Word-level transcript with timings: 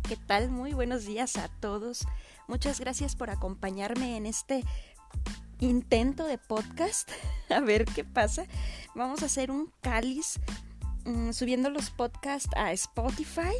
¿qué 0.00 0.16
tal? 0.16 0.50
Muy 0.50 0.72
buenos 0.72 1.04
días 1.04 1.36
a 1.36 1.48
todos. 1.48 2.06
Muchas 2.48 2.80
gracias 2.80 3.14
por 3.14 3.28
acompañarme 3.28 4.16
en 4.16 4.24
este 4.24 4.64
intento 5.60 6.24
de 6.24 6.38
podcast. 6.38 7.10
A 7.50 7.60
ver 7.60 7.84
qué 7.84 8.02
pasa. 8.02 8.46
Vamos 8.94 9.22
a 9.22 9.26
hacer 9.26 9.50
un 9.50 9.70
cáliz 9.82 10.40
mm, 11.04 11.32
subiendo 11.32 11.68
los 11.68 11.90
podcasts 11.90 12.48
a 12.56 12.72
Spotify 12.72 13.52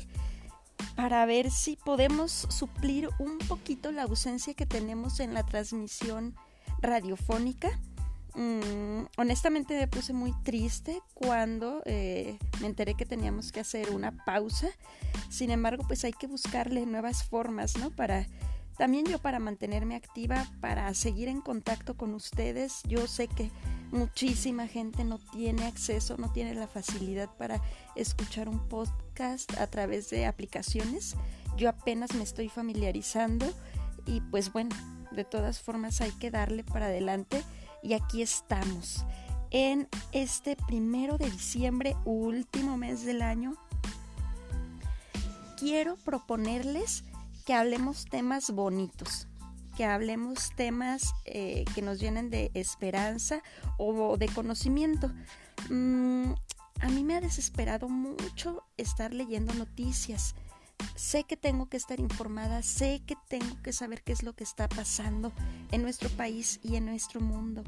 para 0.96 1.26
ver 1.26 1.50
si 1.50 1.76
podemos 1.76 2.32
suplir 2.48 3.10
un 3.18 3.36
poquito 3.38 3.92
la 3.92 4.04
ausencia 4.04 4.54
que 4.54 4.64
tenemos 4.64 5.20
en 5.20 5.34
la 5.34 5.44
transmisión 5.44 6.34
radiofónica. 6.80 7.78
Mm, 8.34 9.04
honestamente 9.18 9.76
me 9.78 9.86
puse 9.88 10.12
muy 10.12 10.32
triste 10.42 11.02
cuando 11.12 11.82
eh, 11.84 12.38
me 12.60 12.66
enteré 12.66 12.94
que 12.94 13.04
teníamos 13.04 13.52
que 13.52 13.60
hacer 13.60 13.90
una 13.90 14.24
pausa. 14.24 14.68
Sin 15.28 15.50
embargo, 15.50 15.84
pues 15.86 16.04
hay 16.04 16.12
que 16.12 16.26
buscarle 16.26 16.86
nuevas 16.86 17.24
formas, 17.24 17.76
¿no? 17.76 17.90
Para 17.90 18.26
también 18.78 19.04
yo 19.04 19.18
para 19.18 19.38
mantenerme 19.38 19.96
activa, 19.96 20.46
para 20.60 20.92
seguir 20.94 21.28
en 21.28 21.40
contacto 21.40 21.94
con 21.94 22.14
ustedes. 22.14 22.82
Yo 22.84 23.06
sé 23.06 23.28
que 23.28 23.50
muchísima 23.90 24.66
gente 24.66 25.04
no 25.04 25.18
tiene 25.18 25.66
acceso, 25.66 26.16
no 26.16 26.32
tiene 26.32 26.54
la 26.54 26.66
facilidad 26.66 27.28
para 27.36 27.60
escuchar 27.96 28.48
un 28.48 28.66
podcast 28.68 29.52
a 29.58 29.66
través 29.66 30.08
de 30.08 30.24
aplicaciones. 30.24 31.16
Yo 31.56 31.68
apenas 31.68 32.14
me 32.14 32.22
estoy 32.22 32.48
familiarizando 32.48 33.46
y 34.06 34.22
pues 34.22 34.52
bueno, 34.52 34.74
de 35.10 35.24
todas 35.24 35.60
formas 35.60 36.00
hay 36.00 36.10
que 36.12 36.30
darle 36.30 36.64
para 36.64 36.86
adelante 36.86 37.44
y 37.82 37.94
aquí 37.94 38.22
estamos 38.22 39.04
en 39.50 39.88
este 40.12 40.56
primero 40.56 41.18
de 41.18 41.30
diciembre, 41.30 41.94
último 42.04 42.76
mes 42.76 43.04
del 43.04 43.22
año. 43.22 43.54
Quiero 45.58 45.96
proponerles 45.96 47.04
que 47.44 47.54
hablemos 47.54 48.06
temas 48.06 48.50
bonitos, 48.50 49.28
que 49.76 49.84
hablemos 49.84 50.50
temas 50.56 51.14
eh, 51.24 51.64
que 51.74 51.82
nos 51.82 52.00
llenen 52.00 52.30
de 52.30 52.50
esperanza 52.54 53.42
o 53.78 54.16
de 54.16 54.28
conocimiento. 54.28 55.12
Mm, 55.68 56.32
a 56.80 56.88
mí 56.88 57.04
me 57.04 57.16
ha 57.16 57.20
desesperado 57.20 57.88
mucho 57.88 58.64
estar 58.76 59.12
leyendo 59.12 59.54
noticias. 59.54 60.34
Sé 60.94 61.24
que 61.24 61.36
tengo 61.36 61.66
que 61.68 61.76
estar 61.76 62.00
informada, 62.00 62.62
sé 62.62 63.02
que 63.06 63.16
tengo 63.28 63.60
que 63.62 63.72
saber 63.72 64.02
qué 64.02 64.12
es 64.12 64.22
lo 64.22 64.34
que 64.34 64.44
está 64.44 64.68
pasando 64.68 65.32
en 65.70 65.82
nuestro 65.82 66.08
país 66.10 66.60
y 66.62 66.76
en 66.76 66.86
nuestro 66.86 67.20
mundo, 67.20 67.64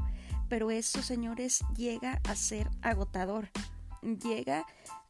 pero 0.49 0.71
eso, 0.71 1.03
señores, 1.03 1.65
llega 1.77 2.21
a 2.29 2.37
ser 2.37 2.71
agotador, 2.83 3.51
llega 4.03 4.67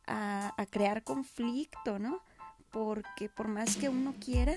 a, 0.06 0.54
crear 0.70 1.02
conflicto, 1.02 1.98
¿no? 1.98 2.20
Porque 2.70 3.28
por 3.28 3.48
más 3.48 3.76
que 3.76 3.88
uno 3.88 4.14
quiera, 4.18 4.56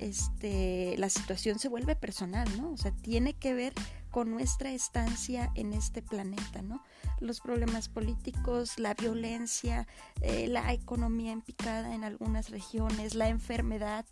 este, 0.00 0.96
la 0.98 1.08
situación 1.08 1.58
se 1.58 1.68
vuelve 1.68 1.94
personal, 1.94 2.48
¿no? 2.60 2.72
O 2.72 2.76
sea, 2.76 2.92
tiene 2.92 3.34
que 3.34 3.54
ver 3.54 3.72
con 4.12 4.30
nuestra 4.30 4.70
estancia 4.70 5.50
en 5.54 5.72
este 5.72 6.02
planeta, 6.02 6.62
¿no? 6.62 6.84
Los 7.18 7.40
problemas 7.40 7.88
políticos, 7.88 8.78
la 8.78 8.94
violencia, 8.94 9.88
eh, 10.20 10.46
la 10.48 10.72
economía 10.72 11.32
empicada 11.32 11.94
en 11.94 12.04
algunas 12.04 12.50
regiones, 12.50 13.14
la 13.14 13.28
enfermedad, 13.28 14.04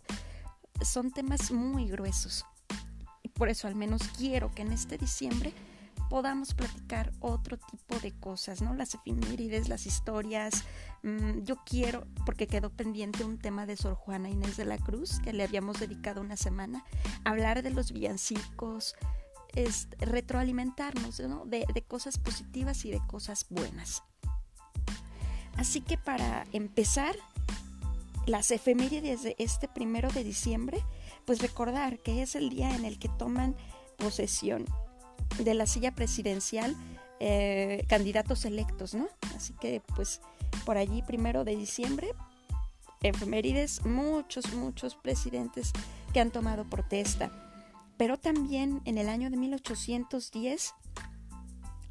son 0.83 1.11
temas 1.11 1.51
muy 1.51 1.87
gruesos. 1.87 2.45
Y 3.21 3.29
por 3.29 3.47
eso 3.47 3.67
al 3.67 3.75
menos 3.75 4.01
quiero 4.17 4.51
que 4.51 4.63
en 4.63 4.73
este 4.73 4.97
diciembre 4.97 5.53
podamos 6.09 6.55
platicar 6.55 7.13
otro 7.19 7.57
tipo 7.57 7.99
de 7.99 8.11
cosas, 8.11 8.61
¿no? 8.61 8.73
Las 8.73 8.95
efemérides, 8.95 9.69
las 9.69 9.85
historias. 9.85 10.65
Mm, 11.03 11.43
yo 11.43 11.57
quiero, 11.63 12.07
porque 12.25 12.47
quedó 12.47 12.71
pendiente 12.71 13.23
un 13.23 13.37
tema 13.37 13.67
de 13.67 13.77
Sor 13.77 13.93
Juana 13.93 14.29
Inés 14.29 14.57
de 14.57 14.65
la 14.65 14.79
Cruz, 14.79 15.19
que 15.19 15.31
le 15.31 15.43
habíamos 15.43 15.79
dedicado 15.79 16.21
una 16.21 16.37
semana, 16.37 16.83
hablar 17.23 17.61
de 17.61 17.69
los 17.69 17.91
villancicos, 17.91 18.95
es 19.55 19.87
retroalimentarnos 19.99 21.17
de, 21.17 21.65
de 21.73 21.81
cosas 21.81 22.17
positivas 22.17 22.85
y 22.85 22.91
de 22.91 23.01
cosas 23.07 23.45
buenas. 23.49 24.03
Así 25.57 25.81
que 25.81 25.97
para 25.97 26.45
empezar, 26.53 27.15
las 28.25 28.51
efemérides 28.51 29.23
de 29.23 29.35
este 29.39 29.67
primero 29.67 30.09
de 30.09 30.23
diciembre, 30.23 30.83
pues 31.25 31.41
recordar 31.41 31.99
que 31.99 32.21
es 32.21 32.35
el 32.35 32.49
día 32.49 32.75
en 32.75 32.85
el 32.85 32.99
que 32.99 33.09
toman 33.09 33.55
posesión 33.97 34.65
de 35.43 35.53
la 35.53 35.65
silla 35.65 35.93
presidencial 35.93 36.75
eh, 37.19 37.85
candidatos 37.87 38.45
electos, 38.45 38.93
¿no? 38.93 39.07
Así 39.35 39.53
que 39.59 39.81
pues 39.95 40.21
por 40.65 40.77
allí 40.77 41.01
primero 41.03 41.43
de 41.43 41.55
diciembre, 41.55 42.13
efemérides, 43.03 43.85
muchos, 43.85 44.53
muchos 44.53 44.95
presidentes 44.95 45.71
que 46.13 46.19
han 46.19 46.31
tomado 46.31 46.65
protesta 46.65 47.50
pero 48.01 48.17
también 48.17 48.81
en 48.85 48.97
el 48.97 49.07
año 49.09 49.29
de 49.29 49.37
1810 49.37 50.73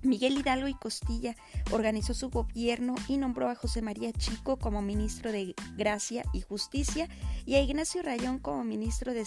Miguel 0.03 0.39
Hidalgo 0.39 0.67
y 0.67 0.75
Costilla 0.75 1.37
organizó 1.71 2.15
su 2.15 2.31
gobierno 2.31 2.97
y 3.07 3.17
nombró 3.17 3.49
a 3.49 3.55
José 3.55 3.81
María 3.81 4.13
Chico 4.13 4.59
como 4.59 4.83
ministro 4.83 5.31
de 5.31 5.55
Gracia 5.77 6.25
y 6.33 6.41
Justicia 6.41 7.09
y 7.47 7.55
a 7.55 7.63
Ignacio 7.63 8.03
Rayón 8.03 8.41
como 8.41 8.65
ministro 8.65 9.15
de, 9.15 9.25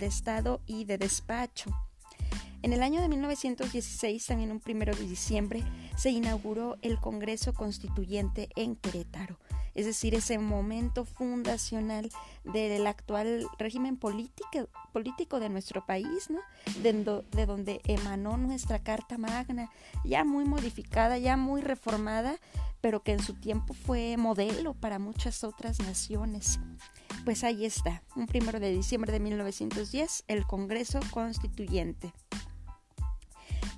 Estado 0.00 0.62
y 0.66 0.86
de 0.86 0.96
Despacho. 0.96 1.70
En 2.62 2.72
el 2.72 2.82
año 2.82 3.02
de 3.02 3.10
1916, 3.10 4.24
también 4.24 4.52
un 4.52 4.60
primero 4.60 4.96
de 4.96 5.06
diciembre, 5.06 5.62
se 5.98 6.08
inauguró 6.08 6.78
el 6.80 6.98
Congreso 6.98 7.52
Constituyente 7.52 8.48
en 8.56 8.74
Querétaro 8.76 9.38
es 9.74 9.86
decir, 9.86 10.14
ese 10.14 10.38
momento 10.38 11.04
fundacional 11.04 12.10
del 12.44 12.86
actual 12.86 13.46
régimen 13.58 13.96
político, 13.96 14.68
político 14.92 15.40
de 15.40 15.48
nuestro 15.48 15.84
país, 15.86 16.30
¿no? 16.30 16.40
de, 16.82 16.92
de 17.30 17.46
donde 17.46 17.80
emanó 17.84 18.36
nuestra 18.36 18.78
Carta 18.78 19.18
Magna, 19.18 19.70
ya 20.04 20.24
muy 20.24 20.44
modificada, 20.44 21.18
ya 21.18 21.36
muy 21.36 21.60
reformada, 21.60 22.36
pero 22.80 23.02
que 23.02 23.12
en 23.12 23.22
su 23.22 23.34
tiempo 23.34 23.74
fue 23.74 24.16
modelo 24.16 24.74
para 24.74 24.98
muchas 24.98 25.44
otras 25.44 25.78
naciones. 25.80 26.58
Pues 27.24 27.44
ahí 27.44 27.64
está, 27.64 28.02
un 28.16 28.26
primero 28.26 28.58
de 28.58 28.72
diciembre 28.72 29.12
de 29.12 29.20
1910, 29.20 30.24
el 30.26 30.46
Congreso 30.46 30.98
Constituyente. 31.10 32.12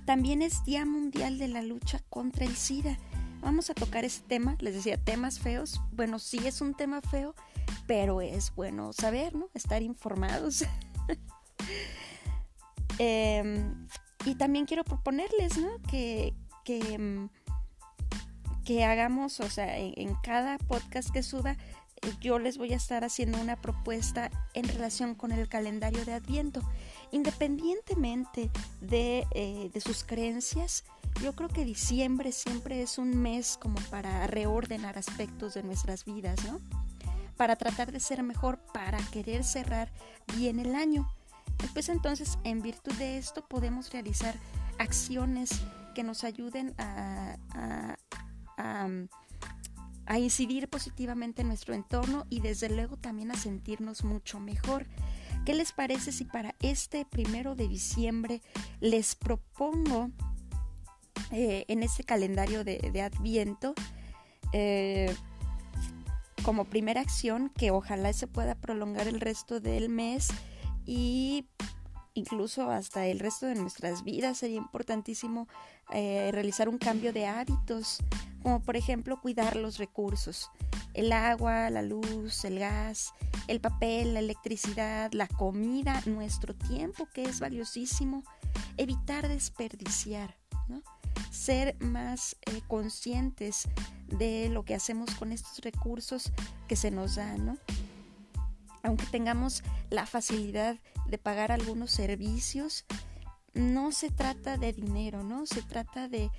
También 0.05 0.41
es 0.41 0.63
Día 0.65 0.85
Mundial 0.85 1.37
de 1.37 1.47
la 1.47 1.61
Lucha 1.61 1.99
contra 2.09 2.45
el 2.45 2.55
SIDA 2.55 2.97
vamos 3.45 3.69
a 3.69 3.75
tocar 3.75 4.03
ese 4.03 4.21
tema. 4.23 4.57
Les 4.59 4.73
decía, 4.73 4.97
temas 4.97 5.39
feos. 5.39 5.79
Bueno, 5.91 6.17
sí 6.17 6.39
es 6.45 6.61
un 6.61 6.73
tema 6.73 6.99
feo, 7.01 7.35
pero 7.85 8.19
es 8.19 8.53
bueno 8.55 8.91
saber, 8.91 9.35
¿no? 9.35 9.49
Estar 9.53 9.81
informados. 9.81 10.65
Em, 12.97 13.87
y 14.25 14.35
también 14.35 14.65
quiero 14.65 14.85
proponerles, 14.85 15.57
¿no? 15.57 15.81
Que, 15.89 16.33
que, 16.63 16.93
em, 16.93 17.27
que 18.63 18.85
hagamos, 18.85 19.41
o 19.41 19.49
sea, 19.49 19.77
en, 19.77 20.15
cada 20.23 20.57
podcast 20.57 21.09
que 21.09 21.21
suba, 21.21 21.57
eh, 22.01 22.13
yo 22.21 22.39
les 22.39 22.57
voy 22.57 22.71
a 22.71 22.77
estar 22.77 23.03
haciendo 23.03 23.37
una 23.37 23.57
propuesta 23.57 24.31
en 24.53 24.65
relación 24.65 25.13
con 25.13 25.33
el 25.33 25.49
calendario 25.49 26.05
de 26.05 26.13
Adviento. 26.13 26.61
Independientemente 27.11 28.49
de, 28.81 29.25
eh, 29.31 29.69
de 29.73 29.81
sus 29.81 30.03
creencias, 30.03 30.83
yo 31.21 31.33
creo 31.33 31.49
que 31.49 31.65
diciembre 31.65 32.31
siempre 32.31 32.81
es 32.81 32.97
un 32.97 33.17
mes 33.17 33.57
como 33.59 33.79
para 33.89 34.27
reordenar 34.27 34.97
aspectos 34.97 35.53
de 35.53 35.63
nuestras 35.63 36.05
vidas, 36.05 36.43
¿no? 36.45 36.59
Para 37.37 37.55
tratar 37.55 37.91
de 37.91 37.99
ser 37.99 38.21
mejor, 38.23 38.59
para 38.73 38.97
querer 39.11 39.43
cerrar 39.43 39.91
bien 40.35 40.59
el 40.59 40.75
año. 40.75 41.09
Pues 41.73 41.89
entonces, 41.89 42.37
en 42.43 42.61
virtud 42.61 42.93
de 42.93 43.17
esto, 43.17 43.45
podemos 43.47 43.91
realizar 43.91 44.35
acciones 44.77 45.61
que 45.93 46.03
nos 46.03 46.23
ayuden 46.23 46.75
a, 46.77 47.37
a, 48.57 50.17
incidir 50.19 50.69
positivamente 50.69 51.41
en 51.41 51.47
nuestro 51.47 51.73
entorno 51.73 52.25
y 52.29 52.39
desde 52.39 52.69
luego 52.69 52.97
también 52.97 53.31
a 53.31 53.35
sentirnos 53.35 54.03
mucho 54.03 54.39
mejor. 54.39 54.85
¿Qué 55.43 55.53
les 55.53 55.71
parece 55.71 56.11
si 56.11 56.25
para 56.25 56.55
este 56.59 57.05
primero 57.05 57.55
de 57.55 57.67
diciembre 57.67 58.41
les 58.79 59.15
propongo 59.15 60.09
eh, 61.31 61.65
en 61.67 61.83
este 61.83 62.03
calendario 62.03 62.63
de, 62.63 63.01
Adviento 63.01 63.73
eh, 64.53 65.13
como 66.43 66.65
primera 66.65 67.01
acción 67.01 67.49
que 67.49 67.71
ojalá 67.71 68.13
se 68.13 68.27
pueda 68.27 68.55
prolongar 68.55 69.07
el 69.07 69.19
resto 69.19 69.59
del 69.59 69.89
mes 69.89 70.29
y 70.85 71.47
incluso 72.13 72.69
hasta 72.69 73.07
el 73.07 73.19
resto 73.19 73.47
de 73.47 73.55
nuestras 73.55 74.03
vidas 74.03 74.37
sería 74.37 74.57
importantísimo 74.57 75.47
eh, 75.91 76.29
realizar 76.31 76.69
un 76.69 76.77
cambio 76.77 77.11
de 77.11 77.25
hábitos 77.25 77.99
como 78.43 78.61
por 78.61 78.77
ejemplo 78.77 79.19
cuidar 79.19 79.55
los 79.55 79.79
recursos 79.79 80.51
el 80.95 81.11
agua, 81.11 81.69
la 81.69 81.81
luz, 81.81 82.45
el 82.45 82.59
gas, 82.59 83.13
el 83.47 83.59
papel, 83.59 84.13
la 84.13 84.19
electricidad, 84.19 85.11
la 85.13 85.27
comida, 85.27 86.01
nuestro 86.05 86.55
tiempo 86.55 87.07
que 87.13 87.23
es 87.23 87.39
valiosísimo, 87.39 88.23
evitar 88.77 89.27
desperdiciar, 89.27 90.35
¿no? 90.67 90.81
ser 91.31 91.75
más 91.79 92.37
eh, 92.45 92.61
conscientes 92.67 93.67
de 94.07 94.49
lo 94.49 94.63
que 94.63 94.75
hacemos 94.75 95.13
con 95.15 95.31
estos 95.31 95.59
recursos 95.59 96.31
que 96.67 96.75
se 96.75 96.91
nos 96.91 97.15
dan, 97.15 97.45
¿no? 97.45 97.57
aunque 98.85 99.05
tengamos 99.07 99.63
la 99.89 100.05
facilidad 100.05 100.77
de 101.07 101.17
pagar 101.17 101.51
algunos 101.51 101.91
servicios, 101.91 102.85
no 103.53 103.91
se 103.91 104.11
trata 104.11 104.57
de 104.57 104.73
dinero, 104.73 105.23
¿no? 105.23 105.45
Se 105.45 105.61
trata 105.61 106.07
de, 106.07 106.29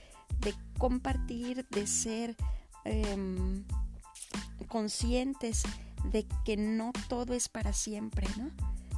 compartir, 0.78 1.66
de 1.70 1.86
ser 1.86 2.36
em, 2.84 3.64
conscientes 4.68 5.62
de 6.12 6.26
que 6.44 6.56
no 6.56 6.92
todo 7.08 7.34
es 7.34 7.48
para 7.48 7.72
siempre, 7.72 8.26
¿no? 8.36 8.50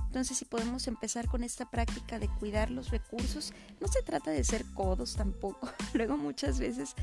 Entonces, 0.07 0.39
si 0.39 0.47
podemos 0.47 0.89
empezar 0.89 1.27
con 1.27 1.45
esta 1.45 1.71
práctica 1.71 2.19
de 2.19 2.29
cuidar 2.29 2.71
los 2.71 2.89
recursos, 2.91 3.53
no 3.79 3.89
se 3.89 4.03
trata 4.03 4.31
de 4.31 4.43
ser 4.43 4.65
codos 4.73 5.15
tampoco. 5.17 5.69
Luego 5.93 6.17
muchas 6.17 6.59
veces 6.59 6.95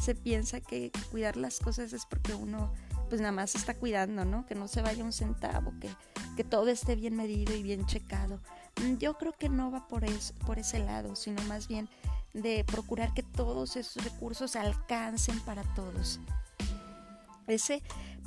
se 0.00 0.14
piensa 0.14 0.60
que 0.60 0.92
cuidar 1.10 1.36
las 1.36 1.58
cosas 1.58 1.92
es 1.92 2.06
porque 2.06 2.34
uno 2.34 2.72
pues 3.08 3.20
nada 3.20 3.32
más 3.32 3.54
está 3.56 3.74
cuidando, 3.74 4.24
¿no? 4.24 4.46
Que 4.46 4.54
no 4.54 4.68
se 4.68 4.80
vaya 4.80 5.04
un 5.04 5.12
centavo, 5.12 5.74
que, 5.80 5.90
que 6.34 6.44
todo 6.44 6.68
esté 6.68 6.96
bien 6.96 7.14
medido 7.14 7.54
y 7.54 7.62
bien 7.62 7.84
checado. 7.84 8.40
Mm, 8.80 8.96
yo 8.96 9.18
creo 9.18 9.32
que 9.32 9.48
no 9.48 9.70
va 9.70 9.86
por, 9.86 10.04
eso, 10.04 10.32
por 10.46 10.58
ese 10.58 10.78
lado, 10.78 11.14
sino 11.14 11.42
más 11.42 11.68
bien 11.68 11.88
de 12.32 12.64
procurar 12.64 13.12
que 13.12 13.22
todos 13.22 13.76
esos 13.76 14.02
recursos 14.02 14.56
alcancen 14.56 15.38
para 15.40 15.62
todos. 15.74 16.20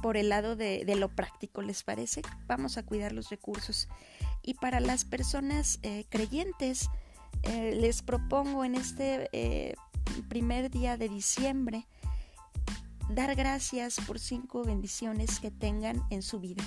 Por 0.02 0.18
el 0.18 0.30
lado 0.30 0.56
de, 0.56 0.84
lo 0.96 1.10
práctico, 1.10 1.62
¿les 1.62 1.84
parece? 1.84 2.22
Vamos 2.48 2.78
a 2.78 2.84
cuidar 2.84 3.12
los 3.12 3.30
recursos. 3.30 3.88
Y 4.44 4.54
para 4.56 4.80
las 4.80 5.06
personas 5.06 5.80
eh, 5.82 6.06
creyentes, 6.10 6.90
eh, 7.44 7.76
les 7.76 8.02
propongo 8.02 8.64
en 8.66 8.76
este 8.76 9.30
eh, 9.34 9.76
primer 10.30 10.70
día 10.70 10.98
de 10.98 11.10
diciembre 11.10 11.88
dar 13.10 13.36
gracias 13.36 13.98
por 14.06 14.20
cinco 14.20 14.64
bendiciones 14.64 15.40
que 15.40 15.52
tengan 15.52 16.04
en 16.10 16.22
su 16.22 16.40
vida. 16.40 16.64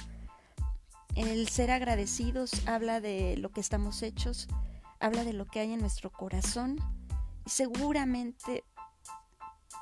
El 1.15 1.49
ser 1.49 1.71
agradecidos 1.71 2.67
habla 2.67 3.01
de 3.01 3.37
lo 3.37 3.51
que 3.51 3.61
estamos 3.61 4.03
hechos, 4.03 4.49
habla 5.01 5.25
de 5.25 5.33
lo 5.33 5.47
que 5.47 5.61
hay 5.61 5.73
en 5.73 5.81
nuestro 5.81 6.11
corazón 6.11 6.79
y 7.45 7.51
seguramente 7.51 8.65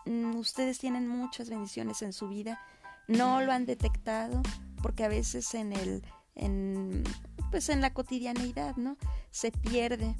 ustedes 0.07 0.79
tienen 0.79 1.09
muchas 1.09 1.51
bendiciones 1.51 2.03
en 2.03 2.13
su 2.13 2.29
vida, 2.29 2.61
no 3.09 3.41
lo 3.43 3.53
han 3.53 3.67
detectado 3.67 4.43
porque 4.83 5.05
a 5.05 5.09
veces 5.09 5.55
en 5.55 5.73
el 5.73 6.05
en 6.35 7.03
pues 7.51 7.69
en 7.69 7.81
la 7.81 7.93
cotidianeidad, 7.93 8.77
¿no? 8.77 8.97
Se 9.31 9.51
pierde 9.51 10.15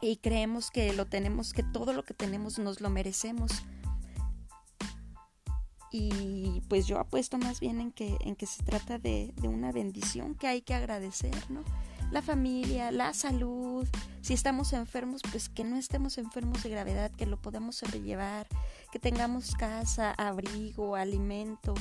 y 0.00 0.16
creemos 0.16 0.70
que 0.70 0.92
lo 0.92 1.06
tenemos, 1.06 1.52
que 1.52 1.62
todo 1.62 1.92
lo 1.92 2.04
que 2.04 2.14
tenemos 2.14 2.58
nos 2.58 2.80
lo 2.80 2.90
merecemos. 2.90 3.52
Y 5.90 6.62
pues 6.68 6.86
yo 6.86 6.98
apuesto 6.98 7.38
más 7.38 7.60
bien 7.60 7.80
en 7.80 7.92
que, 7.92 8.16
en 8.20 8.36
que 8.36 8.46
se 8.46 8.62
trata 8.62 8.98
de, 8.98 9.32
de 9.36 9.48
una 9.48 9.72
bendición 9.72 10.34
que 10.34 10.46
hay 10.46 10.60
que 10.60 10.74
agradecer, 10.74 11.34
¿no? 11.50 11.64
La 12.10 12.22
familia, 12.22 12.90
la 12.90 13.12
salud, 13.12 13.86
si 14.22 14.34
estamos 14.34 14.72
enfermos, 14.72 15.22
pues 15.30 15.48
que 15.48 15.64
no 15.64 15.76
estemos 15.76 16.16
enfermos 16.18 16.62
de 16.62 16.70
gravedad, 16.70 17.10
que 17.10 17.26
lo 17.26 17.40
podamos 17.40 17.76
sobrellevar, 17.76 18.46
que 18.92 18.98
tengamos 18.98 19.54
casa, 19.54 20.12
abrigo, 20.12 20.96
alimento, 20.96 21.74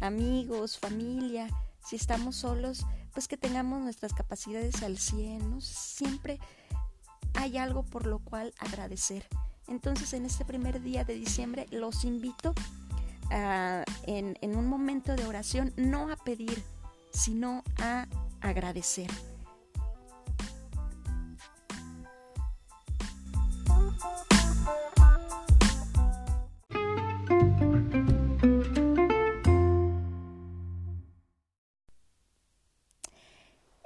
amigos, 0.00 0.78
familia. 0.78 1.48
Si 1.84 1.96
estamos 1.96 2.36
solos, 2.36 2.86
pues 3.12 3.28
que 3.28 3.36
tengamos 3.36 3.82
nuestras 3.82 4.14
capacidades 4.14 4.82
al 4.82 4.98
100, 4.98 5.60
Siempre 5.60 6.40
hay 7.34 7.58
algo 7.58 7.82
por 7.84 8.06
lo 8.06 8.18
cual 8.18 8.54
agradecer. 8.58 9.26
Entonces 9.68 10.12
en 10.14 10.24
este 10.24 10.44
primer 10.44 10.82
día 10.82 11.04
de 11.04 11.14
diciembre 11.14 11.66
los 11.70 12.04
invito 12.04 12.54
a, 13.30 13.84
en, 14.06 14.36
en 14.40 14.56
un 14.56 14.66
momento 14.66 15.14
de 15.14 15.26
oración 15.26 15.72
no 15.76 16.10
a 16.10 16.16
pedir, 16.16 16.62
sino 17.12 17.62
a 17.78 18.06
agradecer. 18.40 19.10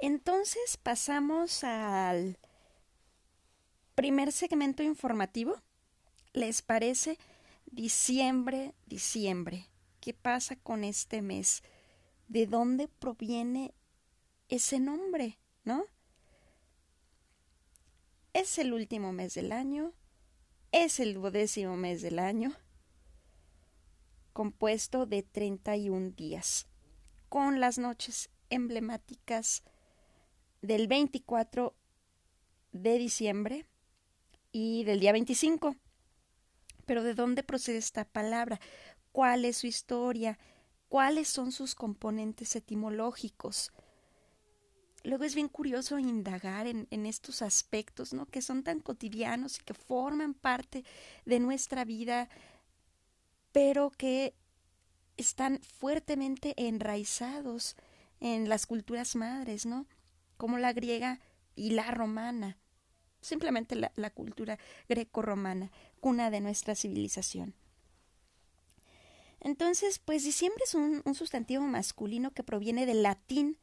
Entonces 0.01 0.77
pasamos 0.77 1.63
al 1.63 2.37
primer 3.95 4.31
segmento 4.31 4.81
informativo. 4.81 5.61
¿Les 6.33 6.61
parece? 6.61 7.17
Diciembre, 7.65 8.73
diciembre. 8.85 9.67
¿Qué 9.99 10.13
pasa 10.13 10.55
con 10.55 10.83
este 10.83 11.21
mes? 11.21 11.61
¿De 12.27 12.47
dónde 12.47 12.87
proviene 12.87 13.73
ese 14.47 14.79
nombre? 14.79 15.37
¿No? 15.65 15.83
Es 18.33 18.57
el 18.57 18.73
último 18.73 19.11
mes 19.11 19.33
del 19.33 19.51
año. 19.51 19.93
Es 20.71 20.99
el 20.99 21.15
duodécimo 21.15 21.75
mes 21.77 22.03
del 22.03 22.19
año. 22.19 22.53
Compuesto 24.33 25.07
de 25.07 25.23
31 25.23 26.11
días. 26.11 26.67
Con 27.27 27.59
las 27.59 27.79
noches 27.79 28.29
emblemáticas 28.51 29.63
del 30.61 30.87
24 30.87 31.73
de 32.71 32.99
diciembre 32.99 33.65
y 34.51 34.83
del 34.83 34.99
día 34.99 35.11
25. 35.11 35.75
Pero 36.85 37.01
¿de 37.01 37.15
dónde 37.15 37.41
procede 37.41 37.77
esta 37.77 38.05
palabra? 38.05 38.59
¿Cuál 39.11 39.45
es 39.45 39.57
su 39.57 39.65
historia? 39.65 40.37
¿Cuáles 40.87 41.29
son 41.29 41.51
sus 41.51 41.73
componentes 41.73 42.55
etimológicos? 42.55 43.71
Luego 45.03 45.23
es 45.23 45.35
bien 45.35 45.47
curioso 45.47 45.97
indagar 45.97 46.67
en, 46.67 46.87
en, 46.91 47.05
estos 47.05 47.41
aspectos, 47.41 48.13
¿no? 48.13 48.25
Que 48.25 48.41
son 48.41 48.63
tan 48.63 48.79
cotidianos 48.79 49.59
y 49.59 49.63
que 49.63 49.73
forman 49.73 50.33
parte 50.33 50.83
de 51.25 51.39
nuestra 51.39 51.85
vida, 51.85 52.29
pero 53.51 53.91
que 53.91 54.33
están 55.15 55.59
fuertemente 55.61 56.53
enraizados 56.57 57.75
en 58.19 58.49
las 58.49 58.65
culturas 58.65 59.15
madres, 59.15 59.65
¿no? 59.65 59.85
como 60.39 60.57
la 60.57 60.71
griega 60.71 61.19
y 61.53 61.71
la 61.71 61.91
romana, 61.91 62.57
simplemente 63.19 63.75
la, 63.75 64.09
cultura 64.09 64.57
greco-romana, 64.87 65.69
cuna 65.99 66.31
de 66.31 66.39
nuestra 66.39 66.75
civilización. 66.75 67.53
Entonces, 69.41 69.99
pues 69.99 70.23
diciembre 70.23 70.63
es 70.63 70.75
un, 70.75 71.03
sustantivo 71.13 71.63
masculino 71.63 72.31
que 72.31 72.43
proviene 72.43 72.85
del 72.85 73.03
latín 73.03 73.57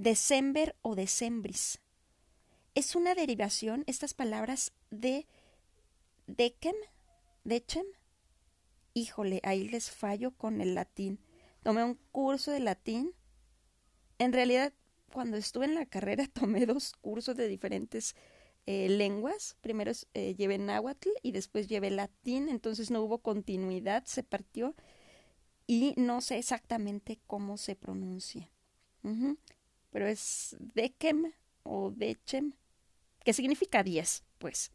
december 0.00 0.76
o 0.80 0.94
decembris. 0.94 1.80
Es 2.74 2.96
una 2.96 3.14
derivación, 3.14 3.84
estas 3.86 4.14
palabras, 4.14 4.72
de 4.90 5.26
decem, 6.26 6.74
decem. 7.44 7.84
Híjole, 8.94 9.40
ahí 9.44 9.68
les 9.68 9.90
fallo 9.90 10.32
con 10.32 10.60
el 10.60 10.74
latín. 10.74 11.20
Tomé 11.62 11.84
un 11.84 11.98
curso 12.12 12.50
de 12.50 12.60
latín. 12.60 13.12
En 14.18 14.32
realidad 14.32 14.72
cuando 15.12 15.36
estuve 15.36 15.66
en 15.66 15.74
la 15.74 15.86
carrera 15.86 16.26
tomé 16.32 16.64
dos 16.64 16.92
cursos 17.00 17.36
de 17.36 17.48
diferentes 17.48 18.14
eh, 18.66 18.88
lenguas. 18.88 19.56
Primero 19.60 19.92
eh, 20.14 20.34
llevé 20.34 20.56
náhuatl 20.58 21.10
y 21.22 21.32
después 21.32 21.68
llevé 21.68 21.90
latín, 21.90 22.48
entonces 22.48 22.90
no 22.90 23.02
hubo 23.02 23.18
continuidad, 23.18 24.04
se 24.06 24.22
partió 24.22 24.74
y 25.66 25.92
no 25.96 26.20
sé 26.22 26.38
exactamente 26.38 27.20
cómo 27.26 27.58
se 27.58 27.76
pronuncia. 27.76 28.50
Pero 29.90 30.06
es 30.08 30.56
Dekem 30.58 31.32
o 31.62 31.90
Dechem, 31.90 32.54
que 33.24 33.32
significa 33.32 33.82
diez, 33.82 34.24
pues. 34.38 34.72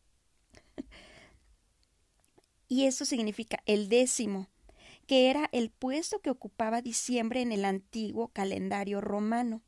y 2.67 2.86
eso 2.86 3.05
significa 3.05 3.62
el 3.65 3.89
décimo, 3.89 4.50
que 5.07 5.29
era 5.29 5.50
el 5.51 5.69
puesto 5.69 6.19
que 6.19 6.29
ocupaba 6.29 6.81
diciembre 6.81 7.41
en 7.41 7.51
el 7.51 7.65
antiguo 7.65 8.29
calendario 8.29 9.01
romano 9.01 9.62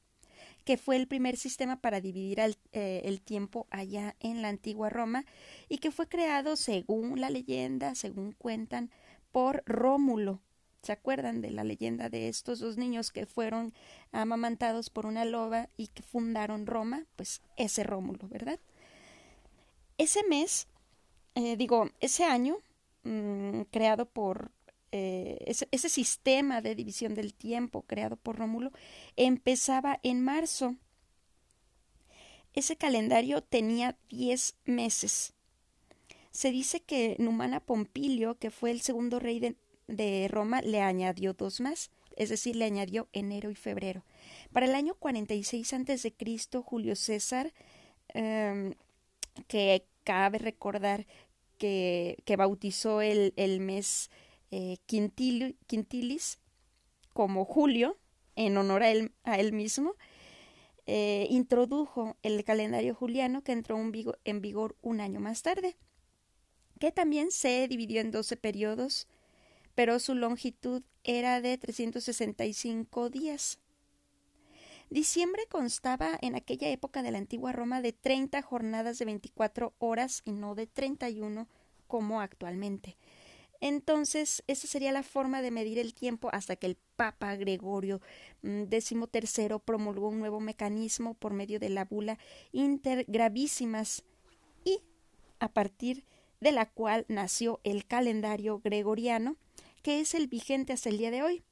que 0.68 0.76
fue 0.76 0.98
el 0.98 1.08
primer 1.08 1.38
sistema 1.38 1.80
para 1.80 2.02
dividir 2.02 2.42
eh, 2.42 3.02
el 3.06 3.22
tiempo 3.22 3.68
allá 3.70 4.18
en 4.20 4.42
la 4.42 4.50
antigua 4.50 4.90
Roma 4.90 5.24
y 5.70 5.78
que 5.78 5.92
fue 5.92 6.10
creado, 6.10 6.58
según 6.58 7.22
la 7.22 7.30
leyenda, 7.30 7.96
según 7.96 8.34
cuentan, 8.34 8.92
por 9.32 9.64
Rómulo. 9.66 10.42
¿Se 10.84 10.92
acuerdan 10.92 11.42
de 11.42 11.52
la 11.52 11.64
leyenda 11.64 12.10
de 12.10 12.30
estos 12.30 12.60
dos 12.60 12.78
niños 12.78 13.12
que 13.12 13.26
fueron 13.26 13.74
amamantados 14.12 14.90
por 14.90 15.06
una 15.06 15.26
loba 15.26 15.70
y 15.76 15.88
que 15.88 16.04
fundaron 16.04 16.66
Roma? 16.66 17.06
Pues 17.16 17.42
ese 17.58 17.84
Rómulo, 17.84 18.28
¿verdad? 18.28 18.60
Ese 19.98 20.24
mes, 20.24 20.68
eh, 21.36 21.58
digo, 21.58 21.90
ese 22.00 22.24
año, 22.24 22.58
mm, 23.04 23.62
creado 23.72 24.06
por 24.06 24.52
eh, 24.92 25.54
ese, 25.72 25.90
sistema 25.90 26.62
de 26.62 26.74
división 26.74 27.14
del 27.14 27.34
tiempo 27.34 27.82
creado 27.82 28.16
por 28.16 28.38
Rómulo 28.38 28.72
empezaba 29.18 30.00
en 30.02 30.24
marzo. 30.24 30.76
Ese 32.54 32.78
calendario 32.78 33.42
tenía 33.44 33.98
10 34.10 34.56
meses. 34.66 35.34
Se 36.32 36.52
dice 36.52 36.82
que 36.82 37.16
Numana 37.20 37.60
Pompilio, 37.60 38.38
que 38.40 38.50
fue 38.50 38.72
el 38.72 38.82
segundo 38.82 39.20
rey 39.20 39.40
de, 39.40 39.56
Roma, 40.30 40.62
le 40.62 40.82
añadió 40.82 41.34
dos 41.34 41.62
más. 41.62 41.92
es 42.16 42.30
decir, 42.30 42.56
le 42.56 42.66
añadió 42.66 43.08
enero 43.14 43.52
y 43.52 43.56
febrero. 43.56 44.04
Para 44.52 44.66
el 44.66 44.74
año 44.76 44.96
46 44.96 45.74
a.C., 45.74 46.14
Julio 46.64 46.96
César, 46.96 47.54
em, 48.10 48.74
que 49.48 49.86
cabe 50.04 50.40
recordar 50.40 51.06
que, 51.58 52.36
bautizó 52.38 53.02
el, 53.02 53.60
mes 53.60 54.10
eh, 54.52 54.78
Quintilis 54.86 56.40
como 57.14 57.46
Julio, 57.46 57.98
en 58.36 58.58
honor 58.58 58.84
a 58.84 58.92
él, 58.92 59.12
a 59.24 59.40
él 59.40 59.54
mismo, 59.54 59.96
eh, 60.86 61.28
introdujo 61.30 62.16
el 62.24 62.44
calendario 62.46 62.96
juliano 62.96 63.44
que 63.44 63.52
entró 63.52 63.78
en 63.78 64.42
vigor, 64.42 64.78
un 64.82 65.02
año 65.02 65.20
más 65.20 65.42
tarde, 65.42 65.76
que 66.80 66.92
también 66.92 67.32
se 67.32 67.68
dividió 67.68 68.00
en 68.00 68.12
12 68.12 68.38
periodos, 68.38 69.08
pero 69.78 70.00
su 70.00 70.16
longitud 70.16 70.82
era 71.04 71.40
de 71.40 71.56
365 71.56 73.12
días. 73.12 73.60
Diciembre 74.90 75.44
constaba 75.48 76.18
en 76.24 76.34
aquella 76.34 76.68
época 76.70 77.04
de 77.04 77.12
la 77.12 77.20
antigua 77.20 77.52
Roma 77.52 77.84
de 77.84 77.94
30 77.94 78.42
jornadas 78.42 78.98
de 78.98 79.06
24 79.06 79.76
horas 79.78 80.24
y 80.26 80.32
no 80.32 80.56
de 80.56 80.66
31 80.66 81.48
como 81.86 82.22
actualmente. 82.22 82.98
Entonces, 83.62 84.44
esa 84.48 84.66
sería 84.66 84.92
la 84.92 85.04
forma 85.04 85.44
de 85.44 85.52
medir 85.52 85.78
el 85.78 85.94
tiempo 85.94 86.30
hasta 86.34 86.56
que 86.56 86.66
el 86.66 86.78
Papa 86.96 87.36
Gregorio 87.36 88.02
XIII 88.42 88.98
mm, 88.98 89.60
promulgó 89.64 90.10
un 90.10 90.18
nuevo 90.18 90.40
mecanismo 90.40 91.14
por 91.14 91.34
medio 91.34 91.60
de 91.60 91.70
la 91.70 91.86
bula 91.86 92.18
intergravísimas 92.52 94.04
y 94.66 94.82
a 95.38 95.50
partir 95.50 96.04
de 96.40 96.52
la 96.52 96.68
cual 96.68 97.06
nació 97.10 97.60
el 97.64 97.86
calendario 97.86 98.60
gregoriano, 98.64 99.38
que 99.88 100.02
es 100.02 100.16
el 100.16 100.28
vigente 100.28 100.74
hasta 100.74 100.90
el 100.90 100.98
día 100.98 101.12
de 101.12 101.24
hoy. 101.24 101.46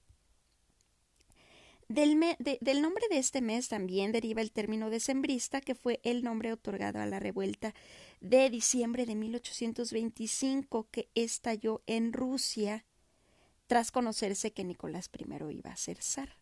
Del, 1.87 2.19
del, 2.59 2.81
nombre 2.81 3.05
de 3.09 3.17
este 3.17 3.39
mes 3.39 3.69
también 3.69 4.11
deriva 4.11 4.41
el 4.41 4.51
término 4.51 4.89
decembrista, 4.89 5.61
que 5.61 5.73
fue 5.73 6.01
el 6.03 6.21
nombre 6.21 6.51
otorgado 6.51 6.99
a 6.99 7.05
la 7.05 7.21
revuelta 7.21 7.73
de 8.19 8.49
diciembre 8.49 9.05
de 9.05 9.15
1825 9.15 10.89
que 10.91 11.07
estalló 11.15 11.81
en 11.87 12.11
Rusia 12.11 12.83
tras 13.67 13.89
conocerse 13.89 14.51
que 14.51 14.65
Nicolás 14.65 15.09
I 15.17 15.53
iba 15.53 15.71
a 15.71 15.77
ser 15.77 16.01
zar. 16.01 16.35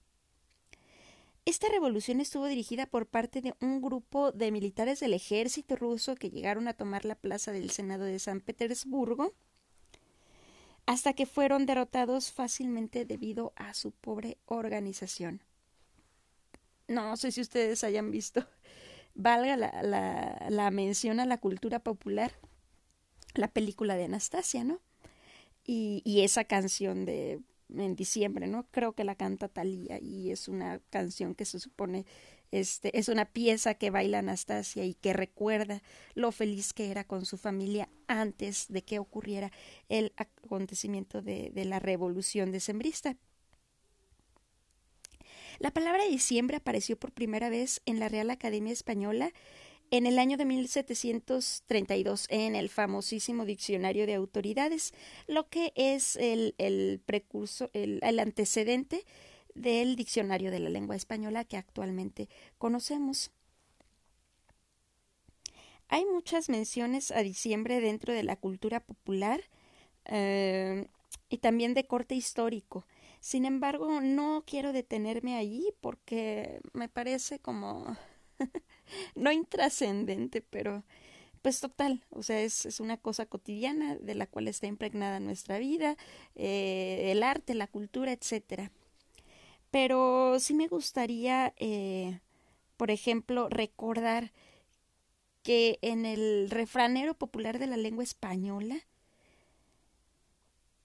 Esta 1.45 1.69
revolución 1.69 2.21
estuvo 2.21 2.47
dirigida 2.47 2.87
por 2.87 3.05
parte 3.05 3.39
de 3.41 3.53
un 3.61 3.83
grupo 3.83 4.31
de 4.31 4.51
militares 4.51 4.99
del 4.99 5.13
ejército 5.13 5.75
ruso 5.75 6.15
que 6.15 6.31
llegaron 6.31 6.67
a 6.67 6.73
tomar 6.73 7.05
la 7.05 7.13
plaza 7.13 7.51
del 7.51 7.69
Senado 7.69 8.05
de 8.05 8.17
San 8.17 8.41
Petersburgo 8.41 9.35
hasta 10.93 11.13
que 11.13 11.25
fueron 11.25 11.65
derrotados 11.65 12.31
fácilmente 12.31 13.03
debido 13.03 13.51
a 13.55 13.73
su 13.73 13.91
pobre 13.91 14.37
organización. 14.45 15.41
No 16.87 17.17
sé 17.17 17.31
si 17.31 17.41
ustedes 17.41 17.83
hayan 17.83 18.11
visto, 18.11 18.45
valga 19.15 19.57
la, 19.57 19.81
la, 19.81 20.45
la 20.51 20.69
mención 20.69 21.19
a 21.19 21.25
la 21.25 21.39
cultura 21.39 21.79
popular, 21.79 22.33
la 23.33 23.47
película 23.47 23.95
de 23.95 24.05
Anastasia, 24.05 24.63
¿no? 24.63 24.81
Y, 25.65 26.03
y 26.05 26.21
esa 26.21 26.43
canción 26.43 27.05
de 27.05 27.41
en 27.75 27.95
diciembre, 27.95 28.45
¿no? 28.45 28.67
Creo 28.69 28.93
que 28.93 29.03
la 29.03 29.15
canta 29.15 29.47
Talía 29.47 29.99
y 29.99 30.29
es 30.29 30.47
una 30.47 30.79
canción 30.91 31.33
que 31.33 31.45
se 31.45 31.59
supone 31.59 32.05
este, 32.53 32.99
es 32.99 33.09
una 33.09 33.25
pieza 33.25 33.73
que 33.73 33.89
baila 33.89 34.19
Anastasia 34.19 34.85
y 34.85 34.93
que 34.93 35.11
recuerda 35.11 35.81
lo 36.13 36.31
feliz 36.31 36.71
que 36.71 36.91
era 36.91 37.03
con 37.03 37.25
su 37.25 37.39
familia 37.39 37.89
antes 38.05 38.67
de 38.69 38.83
que 38.83 38.99
ocurriera 38.99 39.51
el 39.89 40.13
acontecimiento 40.17 41.23
de, 41.23 41.51
la 41.65 41.79
revolución 41.79 42.51
decembrista. 42.51 43.17
La 45.57 45.71
palabra 45.71 46.05
diciembre 46.05 46.57
apareció 46.57 46.95
por 46.95 47.11
primera 47.11 47.49
vez 47.49 47.81
en 47.87 47.99
la 47.99 48.07
Real 48.07 48.29
Academia 48.29 48.71
Española 48.71 49.33
en 49.89 50.05
el 50.05 50.19
año 50.19 50.37
de 50.37 50.45
1732 50.45 52.27
en 52.29 52.55
el 52.55 52.69
famosísimo 52.69 53.45
Diccionario 53.45 54.05
de 54.05 54.13
Autoridades, 54.13 54.93
lo 55.25 55.49
que 55.49 55.73
es 55.75 56.17
el, 56.17 56.53
el 56.59 57.01
precurso, 57.03 57.71
el 57.73 58.19
antecedente 58.19 59.05
del 59.55 59.95
diccionario 59.95 60.51
de 60.51 60.59
la 60.59 60.69
lengua 60.69 60.95
española 60.95 61.45
que 61.45 61.57
actualmente 61.57 62.29
conocemos. 62.57 63.31
Hay 65.87 66.05
muchas 66.05 66.49
menciones 66.49 67.11
a 67.11 67.19
diciembre 67.19 67.79
dentro 67.79 68.13
de 68.13 68.23
la 68.23 68.35
cultura 68.35 68.79
popular 68.79 69.41
eh, 70.05 70.87
y 71.29 71.37
también 71.37 71.73
de 71.73 71.85
corte 71.85 72.15
histórico. 72.15 72.85
Sin 73.19 73.45
embargo, 73.45 74.01
no 74.01 74.43
quiero 74.45 74.73
detenerme 74.73 75.37
allí 75.37 75.71
porque 75.81 76.61
me 76.73 76.89
parece 76.89 77.39
como 77.39 77.95
no 79.15 79.31
intrascendente, 79.31 80.41
pero 80.41 80.83
pues 81.41 81.59
total, 81.59 82.03
o 82.09 82.23
sea, 82.23 82.41
es, 82.41 82.65
es, 82.65 82.79
una 82.79 82.97
cosa 82.97 83.25
cotidiana 83.25 83.95
de 83.97 84.15
la 84.15 84.27
cual 84.27 84.47
está 84.47 84.65
impregnada 84.67 85.19
nuestra 85.19 85.59
vida, 85.59 85.97
eh, 86.35 87.11
el 87.11 87.21
arte, 87.21 87.53
la 87.53 87.67
cultura, 87.67 88.13
etcétera. 88.13 88.71
Pero 89.73 90.39
sí 90.39 90.53
me 90.53 90.67
gustaría, 90.67 91.55
eh, 91.57 92.19
por 92.77 92.91
ejemplo, 92.91 93.49
recordar 93.49 94.31
que 95.41 95.79
en 95.81 96.05
el 96.05 96.51
refranero 96.51 97.15
popular 97.15 97.57
de 97.57 97.65
la 97.65 97.75
lengua 97.75 98.03
española, 98.03 98.77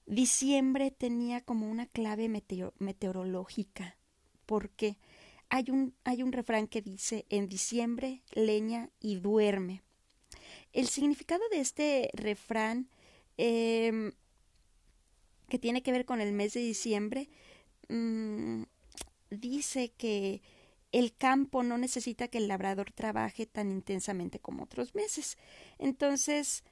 diciembre 0.06 0.90
tenía 0.90 1.42
como 1.42 1.70
una 1.70 1.84
clave 1.84 2.30
meteorológica, 2.78 3.98
porque 4.46 4.96
hay 5.50 5.66
un, 5.68 5.94
hay 6.04 6.22
un 6.22 6.32
refrán 6.32 6.66
que 6.66 6.80
dice 6.80 7.26
en 7.28 7.46
diciembre 7.46 8.22
leña 8.32 8.88
y 9.00 9.16
duerme. 9.16 9.82
El 10.72 10.88
significado 10.88 11.42
de 11.50 11.60
este 11.60 12.08
refrán, 12.14 12.88
em, 13.36 14.12
que 15.50 15.58
tiene 15.58 15.82
que 15.82 15.92
ver 15.92 16.06
con 16.06 16.22
el 16.22 16.32
mes 16.32 16.54
de 16.54 16.60
diciembre, 16.60 17.28
mm, 17.90 18.62
dice 19.30 19.92
que 19.96 20.42
el 20.92 21.14
campo 21.14 21.62
no 21.62 21.78
necesita 21.78 22.28
que 22.28 22.38
el 22.38 22.48
labrador 22.48 22.92
trabaje 22.92 23.46
tan 23.46 23.70
intensamente 23.70 24.38
como 24.38 24.64
otros 24.64 24.94
meses. 24.94 25.36
Entonces, 25.78 26.64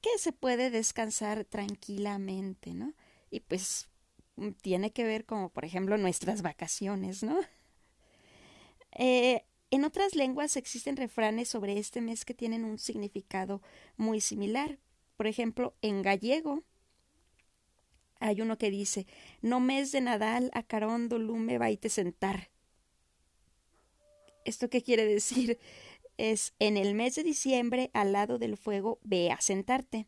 que 0.00 0.18
se 0.18 0.32
puede 0.32 0.70
descansar 0.70 1.44
tranquilamente, 1.44 2.74
¿no? 2.74 2.94
Y 3.30 3.40
pues 3.40 3.88
mm, 4.36 4.50
tiene 4.62 4.92
que 4.92 5.04
ver 5.04 5.24
como, 5.24 5.50
por 5.50 5.64
ejemplo, 5.64 5.96
nuestras 5.96 6.42
vacaciones, 6.42 7.22
¿no? 7.22 7.38
Eh, 8.98 9.44
en 9.70 9.84
otras 9.84 10.14
lenguas 10.14 10.56
existen 10.56 10.96
refranes 10.96 11.48
sobre 11.48 11.78
este 11.78 12.00
mes 12.00 12.24
que 12.24 12.34
tienen 12.34 12.64
un 12.64 12.78
significado 12.78 13.62
muy 13.96 14.20
similar. 14.20 14.78
Por 15.16 15.26
ejemplo, 15.26 15.74
en 15.82 16.02
gallego 16.02 16.62
hay 18.20 18.40
uno 18.40 18.58
que 18.58 18.70
dice, 18.70 19.06
no 19.42 19.60
mes 19.60 19.92
de 19.92 20.00
Nadal 20.00 20.50
a 20.54 20.62
carondo 20.62 21.18
lume 21.18 21.58
vaite 21.58 21.88
sentar. 21.88 22.50
¿Esto 24.44 24.70
qué 24.70 24.82
quiere 24.82 25.04
decir? 25.04 25.58
Es 26.18 26.54
en 26.58 26.76
el 26.76 26.94
mes 26.94 27.14
de 27.16 27.24
diciembre 27.24 27.90
al 27.92 28.12
lado 28.12 28.38
del 28.38 28.56
fuego 28.56 28.98
ve 29.02 29.30
a 29.30 29.40
sentarte. 29.40 30.06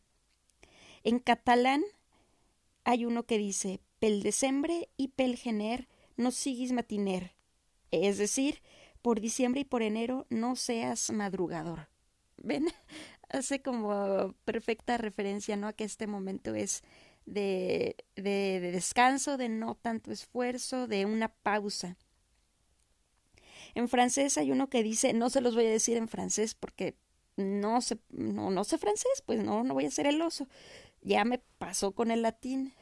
En 1.03 1.19
catalán 1.19 1.83
hay 2.83 3.05
uno 3.05 3.23
que 3.23 3.37
dice, 3.37 3.79
pel 3.99 4.23
decembre 4.23 4.89
y 4.97 5.09
pel 5.09 5.37
gener 5.37 5.87
no 6.17 6.31
siguis 6.31 6.71
matiner. 6.71 7.33
Es 7.91 8.17
decir, 8.17 8.61
por 9.01 9.19
diciembre 9.19 9.61
y 9.61 9.65
por 9.65 9.81
enero 9.81 10.25
no 10.29 10.55
seas 10.55 11.11
madrugador. 11.11 11.89
¿Ven? 12.37 12.67
Hace 13.29 13.61
como 13.61 14.33
perfecta 14.45 14.97
referencia, 14.97 15.55
¿no? 15.55 15.67
A 15.67 15.73
que 15.73 15.83
este 15.83 16.07
momento 16.07 16.55
es 16.55 16.83
de, 17.29 17.95
de, 18.15 18.59
descanso, 18.59 19.37
de 19.37 19.49
no 19.49 19.75
tanto 19.75 20.11
esfuerzo, 20.11 20.87
de 20.87 21.05
una 21.05 21.29
pausa. 21.29 21.97
En 23.75 23.87
francés 23.87 24.37
hay 24.37 24.51
uno 24.51 24.69
que 24.69 24.83
dice, 24.83 25.13
no 25.13 25.29
se 25.29 25.41
los 25.41 25.55
voy 25.55 25.67
a 25.67 25.69
decir 25.69 25.97
en 25.97 26.07
francés 26.07 26.55
porque 26.55 26.95
no 27.37 27.81
sé, 27.81 27.99
no, 28.09 28.49
no 28.49 28.63
sé 28.63 28.77
francés, 28.77 29.23
pues 29.25 29.43
no, 29.43 29.63
no 29.63 29.73
voy 29.73 29.85
a 29.85 29.91
ser 29.91 30.07
el 30.07 30.21
oso. 30.21 30.47
Ya 31.01 31.23
me 31.23 31.39
pasó 31.57 31.93
con 31.93 32.11
el 32.11 32.23
latín. 32.23 32.73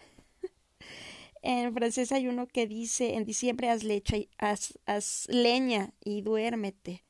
en 1.42 1.74
francés 1.74 2.12
hay 2.12 2.27
uno 2.27 2.48
que 2.48 2.68
dice, 2.68 3.16
en 3.16 3.25
diciembre 3.25 3.70
haz, 3.70 3.84
leche, 3.84 4.30
haz, 4.38 4.80
haz 4.86 5.27
leña 5.30 5.94
y 6.04 6.22
duérmete, 6.22 7.04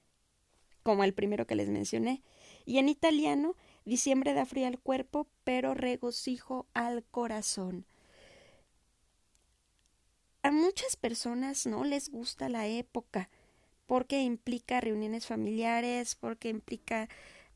como 0.83 1.03
el 1.03 1.13
primero 1.13 1.45
que 1.45 1.55
les 1.55 1.69
mencioné. 1.69 2.23
Y 2.65 2.79
en 2.79 2.89
italiano 2.89 3.55
Diciembre 3.87 4.33
da 4.33 4.45
frío 4.45 4.67
al 4.67 4.79
cuerpo, 4.79 5.29
pero 5.45 5.73
regocijo 5.73 6.67
al 6.73 7.05
corazón. 7.05 7.85
A 10.43 10.51
muchas 10.51 10.97
personas 10.97 11.65
no 11.65 11.85
les 11.85 12.09
gusta 12.09 12.49
la 12.49 12.67
época 12.67 13.29
porque 13.85 14.23
implica 14.23 14.81
reuniones 14.81 15.25
familiares, 15.25 16.15
porque 16.15 16.49
implica 16.49 17.07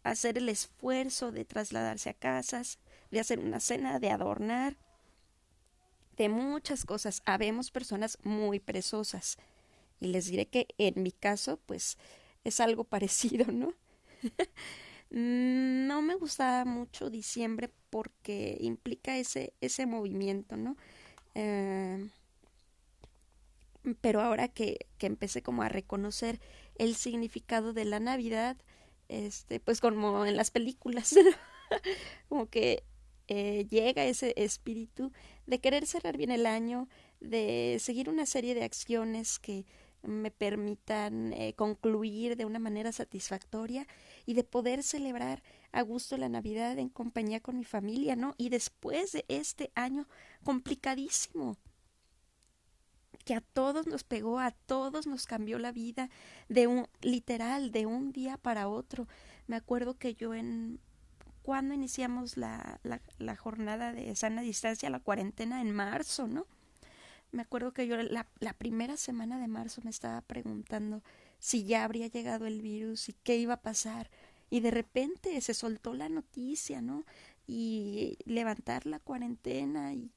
hacer 0.03 0.37
el 0.37 0.47
esfuerzo 0.47 1.33
de 1.33 1.43
trasladarse 1.43 2.09
a 2.09 2.13
casas, 2.13 2.79
de 3.11 3.19
hacer 3.19 3.39
una 3.39 3.59
cena, 3.59 3.99
de 3.99 4.11
adornar, 4.11 4.77
de 6.15 6.29
muchas 6.29 6.85
cosas. 6.85 7.21
Habemos 7.25 7.71
personas 7.71 8.17
muy 8.23 8.61
presosas. 8.61 9.37
Y 9.99 10.07
les 10.07 10.27
diré 10.27 10.47
que 10.47 10.67
en 10.77 11.03
mi 11.03 11.11
caso, 11.11 11.57
pues 11.65 11.97
es 12.45 12.61
algo 12.61 12.83
parecido, 12.85 13.51
¿no? 13.51 13.73
No 15.11 16.01
me 16.01 16.15
gustaba 16.15 16.65
mucho 16.65 17.09
diciembre 17.09 17.69
porque 17.89 18.57
implica 18.61 19.17
ese, 19.17 19.53
ese 19.61 19.85
movimiento, 19.85 20.57
¿no? 20.57 20.77
Eh, 21.35 22.09
pero 23.99 24.21
ahora 24.21 24.47
que, 24.47 24.87
que 24.97 25.07
empecé 25.07 25.41
como 25.41 25.63
a 25.63 25.69
reconocer 25.69 26.39
el 26.75 26.95
significado 26.95 27.73
de 27.73 27.85
la 27.85 27.99
Navidad, 27.99 28.57
este, 29.09 29.59
pues 29.59 29.81
como 29.81 30.25
en 30.25 30.37
las 30.37 30.51
películas, 30.51 31.13
como 32.29 32.49
que 32.49 32.83
eh, 33.27 33.65
llega 33.69 34.05
ese 34.05 34.33
espíritu 34.37 35.11
de 35.45 35.59
querer 35.59 35.85
cerrar 35.85 36.17
bien 36.17 36.31
el 36.31 36.45
año, 36.45 36.87
de 37.19 37.77
seguir 37.79 38.09
una 38.09 38.25
serie 38.25 38.55
de 38.55 38.63
acciones 38.63 39.39
que 39.39 39.65
me 40.03 40.31
permitan 40.31 41.33
eh, 41.33 41.53
concluir 41.55 42.35
de 42.35 42.45
una 42.45 42.59
manera 42.59 42.91
satisfactoria 42.91 43.87
y 44.25 44.33
de 44.33 44.43
poder 44.43 44.83
celebrar 44.83 45.43
a 45.71 45.81
gusto 45.81 46.17
la 46.17 46.29
Navidad 46.29 46.77
en 46.79 46.89
compañía 46.89 47.39
con 47.39 47.57
mi 47.57 47.63
familia, 47.63 48.15
¿no? 48.15 48.33
Y 48.37 48.49
después 48.49 49.11
de 49.11 49.25
este 49.27 49.71
año 49.75 50.07
complicadísimo, 50.43 51.57
que 53.25 53.35
a 53.35 53.41
todos 53.41 53.87
nos 53.87 54.03
pegó, 54.03 54.39
a 54.39 54.51
todos 54.51 55.05
nos 55.05 55.25
cambió 55.25 55.59
la 55.59 55.71
vida 55.71 56.09
de 56.49 56.67
un 56.67 56.87
literal, 57.01 57.71
de 57.71 57.85
un 57.85 58.11
día 58.11 58.37
para 58.37 58.67
otro. 58.67 59.07
Me 59.47 59.55
acuerdo 59.55 59.97
que 59.97 60.15
yo 60.15 60.33
en 60.33 60.79
cuando 61.43 61.73
iniciamos 61.73 62.37
la, 62.37 62.79
la, 62.83 63.01
la 63.17 63.35
jornada 63.35 63.93
de 63.93 64.15
sana 64.15 64.41
distancia, 64.41 64.89
la 64.89 64.99
cuarentena 64.99 65.61
en 65.61 65.71
marzo, 65.71 66.27
¿no? 66.27 66.47
Me 67.31 67.41
acuerdo 67.43 67.73
que 67.73 67.87
yo 67.87 67.95
la, 67.97 68.27
la 68.39 68.53
primera 68.53 68.97
semana 68.97 69.39
de 69.39 69.47
marzo 69.47 69.81
me 69.83 69.89
estaba 69.89 70.21
preguntando 70.21 71.01
si 71.39 71.63
ya 71.63 71.83
habría 71.83 72.07
llegado 72.07 72.45
el 72.45 72.61
virus 72.61 73.09
y 73.09 73.13
qué 73.13 73.37
iba 73.37 73.55
a 73.55 73.61
pasar. 73.61 74.09
Y 74.49 74.59
de 74.59 74.71
repente 74.71 75.39
se 75.41 75.53
soltó 75.53 75.93
la 75.93 76.09
noticia, 76.09 76.81
¿no? 76.81 77.05
Y 77.47 78.17
levantar 78.25 78.85
la 78.85 78.99
cuarentena 78.99 79.93
y 79.93 80.11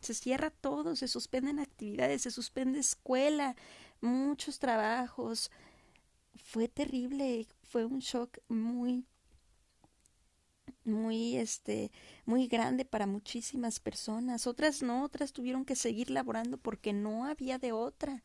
se 0.00 0.14
cierra 0.14 0.50
todo, 0.50 0.96
se 0.96 1.08
suspenden 1.08 1.58
actividades, 1.58 2.22
se 2.22 2.30
suspende 2.30 2.78
escuela, 2.78 3.56
muchos 4.00 4.58
trabajos. 4.58 5.50
Fue 6.36 6.68
terrible, 6.68 7.46
fue 7.62 7.84
un 7.84 7.98
shock 8.00 8.38
muy 8.48 9.04
muy 10.86 11.36
este 11.36 11.90
muy 12.24 12.46
grande 12.46 12.84
para 12.84 13.06
muchísimas 13.06 13.80
personas. 13.80 14.46
Otras 14.46 14.82
no 14.82 15.02
otras 15.04 15.32
tuvieron 15.32 15.64
que 15.64 15.76
seguir 15.76 16.10
laborando 16.10 16.58
porque 16.58 16.92
no 16.92 17.26
había 17.26 17.58
de 17.58 17.72
otra. 17.72 18.22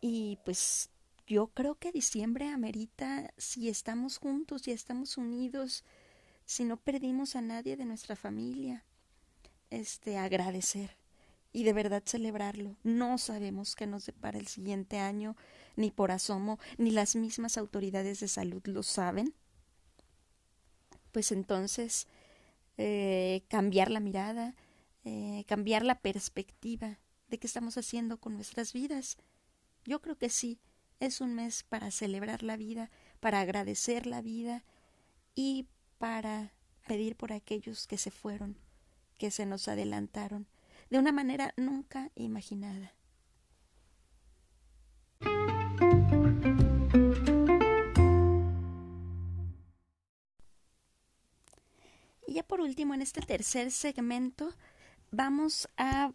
Y 0.00 0.38
pues 0.44 0.90
yo 1.26 1.48
creo 1.48 1.76
que 1.76 1.92
diciembre 1.92 2.48
amerita 2.48 3.32
si 3.36 3.68
estamos 3.68 4.18
juntos 4.18 4.62
si 4.62 4.72
estamos 4.72 5.16
unidos 5.16 5.84
si 6.44 6.64
no 6.64 6.76
perdimos 6.76 7.36
a 7.36 7.42
nadie 7.42 7.76
de 7.76 7.84
nuestra 7.84 8.16
familia 8.16 8.84
este 9.70 10.18
agradecer 10.18 10.96
y 11.52 11.64
de 11.64 11.72
verdad 11.72 12.02
celebrarlo. 12.04 12.76
No 12.82 13.18
sabemos 13.18 13.74
qué 13.74 13.86
nos 13.86 14.06
depara 14.06 14.38
el 14.38 14.46
siguiente 14.46 14.98
año, 14.98 15.36
ni 15.76 15.90
por 15.90 16.10
asomo, 16.10 16.58
ni 16.78 16.90
las 16.90 17.16
mismas 17.16 17.56
autoridades 17.56 18.20
de 18.20 18.28
salud 18.28 18.62
lo 18.66 18.82
saben 18.82 19.34
pues 21.12 21.32
entonces 21.32 22.06
eh, 22.76 23.42
cambiar 23.48 23.90
la 23.90 24.00
mirada, 24.00 24.54
eh, 25.04 25.44
cambiar 25.46 25.84
la 25.84 26.00
perspectiva 26.00 26.98
de 27.28 27.38
qué 27.38 27.46
estamos 27.46 27.76
haciendo 27.76 28.18
con 28.18 28.34
nuestras 28.34 28.72
vidas. 28.72 29.16
Yo 29.84 30.00
creo 30.00 30.16
que 30.16 30.28
sí, 30.28 30.60
es 30.98 31.20
un 31.20 31.34
mes 31.34 31.62
para 31.62 31.90
celebrar 31.90 32.42
la 32.42 32.56
vida, 32.56 32.90
para 33.20 33.40
agradecer 33.40 34.06
la 34.06 34.20
vida 34.20 34.64
y 35.34 35.66
para 35.98 36.52
pedir 36.86 37.16
por 37.16 37.32
aquellos 37.32 37.86
que 37.86 37.98
se 37.98 38.10
fueron, 38.10 38.56
que 39.16 39.30
se 39.30 39.46
nos 39.46 39.68
adelantaron, 39.68 40.46
de 40.90 40.98
una 40.98 41.12
manera 41.12 41.54
nunca 41.56 42.10
imaginada. 42.14 42.92
Y 52.30 52.34
ya 52.34 52.44
por 52.44 52.60
último, 52.60 52.94
en 52.94 53.02
este 53.02 53.22
tercer 53.22 53.72
segmento, 53.72 54.54
vamos 55.10 55.68
a, 55.76 56.12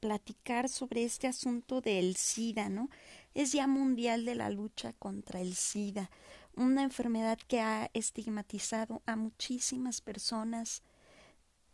platicar 0.00 0.68
sobre 0.68 1.02
este 1.02 1.28
asunto 1.28 1.80
del 1.80 2.16
SIDA, 2.16 2.68
¿no? 2.68 2.90
Es 3.32 3.52
ya 3.52 3.66
mundial 3.66 4.26
de 4.26 4.34
la 4.34 4.50
lucha 4.50 4.92
contra 4.92 5.40
el 5.40 5.54
SIDA, 5.54 6.10
una 6.56 6.82
enfermedad 6.82 7.38
que 7.48 7.60
ha 7.60 7.90
estigmatizado 7.94 9.02
a 9.06 9.16
muchísimas 9.16 10.02
personas 10.02 10.82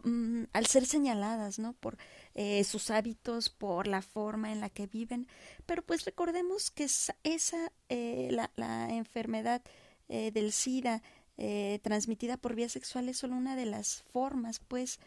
mm, 0.04 0.44
al 0.52 0.66
ser 0.66 0.86
señaladas, 0.86 1.58
¿no? 1.58 1.72
Por 1.72 1.96
eh, 2.34 2.62
sus 2.64 2.90
hábitos, 2.90 3.48
por 3.48 3.88
la 3.88 4.02
forma 4.02 4.52
en 4.52 4.60
la 4.60 4.68
que 4.70 4.86
viven. 4.86 5.26
Pero 5.66 5.82
pues 5.82 6.04
recordemos 6.04 6.70
que 6.70 6.84
esa, 6.84 7.72
eh, 7.88 8.28
la, 8.54 8.90
enfermedad 8.90 9.62
eh, 10.08 10.30
del 10.30 10.52
SIDA 10.52 11.02
eh, 11.40 11.78
transmitida 11.84 12.36
por 12.36 12.56
vía 12.56 12.68
sexual 12.68 13.08
es 13.08 13.18
solo 13.18 13.36
una 13.36 13.54
de 13.54 13.64
las 13.64 14.02
formas, 14.12 14.58
pues, 14.58 14.98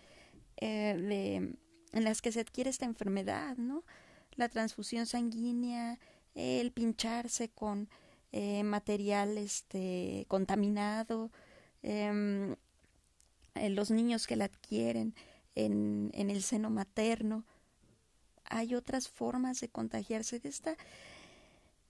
eh, 0.55 0.95
de, 0.97 1.35
en 1.91 2.03
las 2.05 2.21
que 2.21 2.31
se 2.31 2.39
adquiere 2.39 2.69
esta 2.69 2.85
enfermedad, 2.85 3.57
¿no? 3.57 3.83
La 4.35 4.47
transfusión 4.47 5.05
sanguínea, 5.05 5.99
el 6.33 6.71
pincharse 6.71 7.49
con 7.49 7.89
eh, 8.31 8.63
material 8.63 9.37
este, 9.37 10.25
contaminado, 10.29 11.31
em, 11.83 12.55
los 13.55 13.91
niños 13.91 14.25
que 14.25 14.37
la 14.37 14.45
adquieren 14.45 15.13
en, 15.55 16.11
en 16.13 16.29
el 16.29 16.41
seno 16.43 16.69
materno. 16.69 17.43
Hay 18.45 18.73
otras 18.73 19.09
formas 19.09 19.59
de 19.59 19.67
contagiarse 19.67 20.39
de 20.39 20.47
esta 20.47 20.77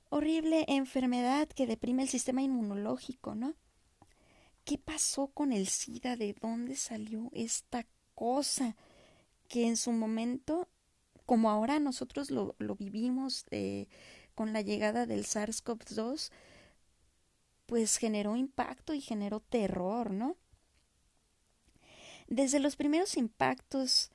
horrible 0.09 0.65
enfermedad 0.67 1.47
que 1.47 1.67
deprime 1.67 2.01
el 2.01 2.09
sistema 2.09 2.41
inmunológico, 2.41 3.35
¿no? 3.35 3.53
¿Qué 4.63 4.77
pasó 4.77 5.27
con 5.27 5.51
el 5.51 5.67
SIDA? 5.67 6.15
¿De 6.15 6.33
dónde 6.33 6.75
salió 6.75 7.29
esta 7.33 7.85
cosa? 8.15 8.75
Que 9.47 9.67
en 9.67 9.77
su 9.77 9.91
momento, 9.91 10.69
como 11.25 11.49
ahora 11.49 11.79
nosotros 11.79 12.31
lo, 12.31 12.55
lo 12.59 12.75
vivimos 12.75 13.45
eh, 13.51 13.87
con 14.35 14.53
la 14.53 14.61
llegada 14.61 15.05
del 15.05 15.25
SARS-CoV-2, 15.25 16.31
pues 17.65 17.97
generó 17.97 18.35
impacto 18.35 18.93
y 18.93 19.01
generó 19.01 19.39
terror, 19.39 20.11
¿no? 20.11 20.35
Desde 22.27 22.59
los 22.59 22.75
primeros 22.75 23.17
impactos, 23.17 24.11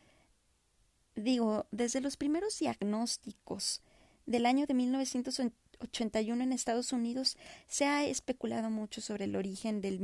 digo, 1.14 1.66
desde 1.70 2.00
los 2.00 2.16
primeros 2.16 2.58
diagnósticos 2.58 3.82
del 4.26 4.46
año 4.46 4.66
de 4.66 4.74
1980, 4.74 5.56
81 5.80 6.42
en 6.42 6.52
Estados 6.52 6.92
Unidos 6.92 7.36
se 7.66 7.84
ha 7.86 8.04
especulado 8.04 8.70
mucho 8.70 9.00
sobre 9.00 9.24
el 9.24 9.36
origen 9.36 9.80
del, 9.80 9.98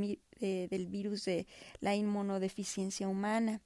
virus 0.89 1.25
de 1.25 1.47
la 1.79 1.95
inmunodeficiencia 1.95 3.07
humana. 3.07 3.61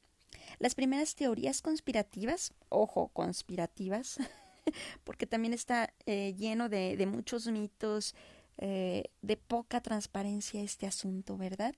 Las 0.59 0.75
primeras 0.75 1.15
teorías 1.15 1.61
conspirativas, 1.61 2.53
ojo, 2.69 3.09
conspirativas, 3.09 4.17
porque 5.03 5.25
también 5.25 5.53
está 5.53 5.93
eh, 6.05 6.33
lleno 6.37 6.69
de, 6.69 7.05
muchos 7.05 7.47
mitos, 7.47 8.15
eh, 8.57 9.05
de 9.21 9.37
poca 9.37 9.81
transparencia 9.81 10.61
este 10.61 10.87
asunto, 10.87 11.37
¿verdad? 11.37 11.75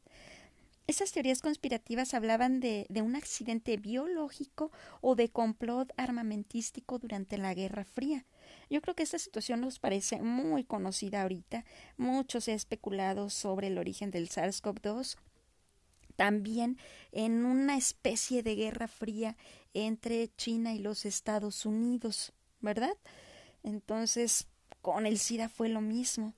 Esas 0.89 1.11
teorías 1.11 1.43
conspirativas 1.43 2.15
hablaban 2.15 2.59
de, 2.59 2.87
un 3.03 3.15
accidente 3.15 3.77
biológico 3.77 4.71
o 5.01 5.13
de 5.13 5.29
complot 5.29 5.93
armamentístico 5.97 6.97
durante 6.97 7.37
la 7.37 7.53
Guerra 7.53 7.83
Fría. 7.83 8.25
Yo 8.69 8.81
creo 8.81 8.95
que 8.95 9.03
esta 9.03 9.19
situación 9.19 9.61
nos 9.61 9.79
parece 9.79 10.21
muy 10.21 10.63
conocida 10.63 11.23
ahorita. 11.23 11.65
Mucho 11.97 12.41
se 12.41 12.51
ha 12.51 12.55
especulado 12.55 13.29
sobre 13.29 13.67
el 13.67 13.77
origen 13.77 14.11
del 14.11 14.29
SARS-CoV-2 14.29 15.17
también 16.19 16.77
en 17.13 17.45
una 17.45 17.77
especie 17.77 18.43
de 18.43 18.55
guerra 18.55 18.89
fría 18.89 19.37
entre 19.73 20.27
China 20.35 20.73
y 20.73 20.79
los 20.79 21.05
Estados 21.05 21.65
Unidos, 21.65 22.33
¿verdad? 22.59 22.97
Entonces, 23.63 24.49
con 24.81 25.05
el 25.05 25.17
SIDA 25.17 25.47
fue 25.47 25.69
lo 25.69 25.79
mismo. 25.79 26.33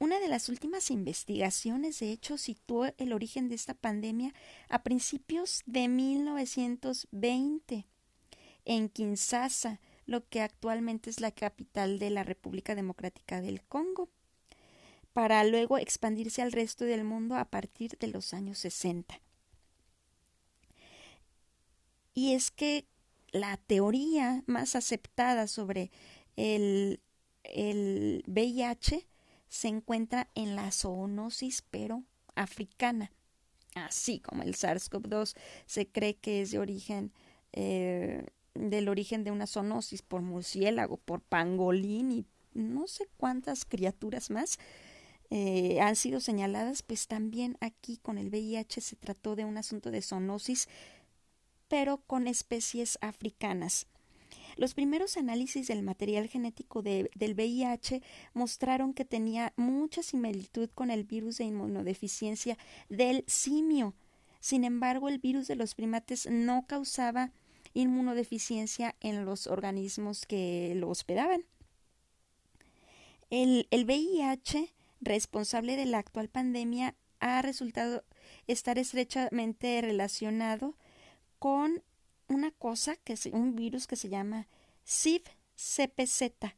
Una 0.00 0.18
de 0.18 0.26
las 0.26 0.48
últimas 0.48 0.90
investigaciones, 0.90 2.00
de 2.00 2.10
hecho, 2.10 2.36
situó 2.36 2.86
el 2.98 3.12
origen 3.12 3.48
de 3.48 3.54
esta 3.54 3.74
pandemia 3.74 4.34
a 4.68 4.82
principios 4.82 5.62
de 5.66 5.86
1920 5.86 7.86
en 8.64 8.88
Kinshasa, 8.88 9.78
lo 10.06 10.26
que 10.28 10.40
actualmente 10.40 11.10
es 11.10 11.20
la 11.20 11.30
capital 11.30 11.98
de 11.98 12.10
la 12.10 12.24
República 12.24 12.74
Democrática 12.74 13.40
del 13.40 13.62
Congo, 13.62 14.08
para 15.12 15.44
luego 15.44 15.78
expandirse 15.78 16.42
al 16.42 16.52
resto 16.52 16.84
del 16.84 17.04
mundo 17.04 17.36
a 17.36 17.44
partir 17.44 17.98
de 17.98 18.08
los 18.08 18.32
años 18.32 18.58
60. 18.58 19.20
Y 22.14 22.34
es 22.34 22.50
que 22.50 22.86
la 23.30 23.56
teoría 23.56 24.42
más 24.46 24.76
aceptada 24.76 25.46
sobre 25.46 25.90
el, 26.36 27.00
el 27.44 28.22
VIH 28.26 29.06
se 29.48 29.68
encuentra 29.68 30.30
en 30.34 30.56
la 30.56 30.70
zoonosis, 30.70 31.62
pero 31.70 32.04
africana. 32.34 33.10
Así 33.74 34.20
como 34.20 34.42
el 34.42 34.54
SARS-CoV-2 34.54 35.34
se 35.66 35.88
cree 35.88 36.16
que 36.16 36.42
es 36.42 36.50
de 36.50 36.58
origen 36.58 37.12
eh, 37.52 38.26
del 38.54 38.88
origen 38.88 39.24
de 39.24 39.30
una 39.30 39.46
zoonosis 39.46 40.02
por 40.02 40.22
murciélago, 40.22 40.96
por 40.98 41.20
pangolín 41.20 42.12
y 42.12 42.26
no 42.54 42.86
sé 42.86 43.08
cuántas 43.16 43.64
criaturas 43.64 44.30
más 44.30 44.58
eh, 45.30 45.80
han 45.80 45.96
sido 45.96 46.20
señaladas, 46.20 46.82
pues 46.82 47.06
también 47.06 47.56
aquí 47.60 47.96
con 47.96 48.18
el 48.18 48.28
VIH 48.28 48.82
se 48.82 48.96
trató 48.96 49.34
de 49.34 49.46
un 49.46 49.56
asunto 49.56 49.90
de 49.90 50.02
zoonosis, 50.02 50.68
pero 51.68 51.98
con 52.06 52.26
especies 52.26 52.98
africanas. 53.00 53.86
Los 54.56 54.74
primeros 54.74 55.16
análisis 55.16 55.68
del 55.68 55.82
material 55.82 56.28
genético 56.28 56.82
del 56.82 57.08
VIH 57.18 58.02
mostraron 58.34 58.92
que 58.92 59.06
tenía 59.06 59.54
mucha 59.56 60.02
similitud 60.02 60.68
con 60.74 60.90
el 60.90 61.04
virus 61.04 61.38
de 61.38 61.44
inmunodeficiencia 61.44 62.58
del 62.90 63.24
simio. 63.26 63.94
Sin 64.40 64.64
embargo, 64.64 65.08
el 65.08 65.18
virus 65.18 65.48
de 65.48 65.56
los 65.56 65.74
primates 65.74 66.28
no 66.30 66.66
causaba 66.66 67.32
inmunodeficiencia 67.74 68.96
en 69.00 69.24
los 69.24 69.46
organismos 69.46 70.26
que 70.26 70.74
lo 70.76 70.88
hospedaban. 70.88 71.44
El, 73.30 73.66
el 73.70 73.84
VIH 73.84 74.72
responsable 75.00 75.76
de 75.76 75.86
la 75.86 75.98
actual 75.98 76.28
pandemia 76.28 76.94
ha 77.20 77.40
resultado 77.42 78.04
estar 78.46 78.78
estrechamente 78.78 79.80
relacionado 79.80 80.76
con 81.38 81.82
una 82.28 82.50
cosa 82.50 82.96
que 82.96 83.14
es 83.14 83.26
un 83.26 83.54
virus 83.54 83.86
que 83.86 83.96
se 83.96 84.08
llama 84.08 84.48
CIV-CPZ, 84.86 86.54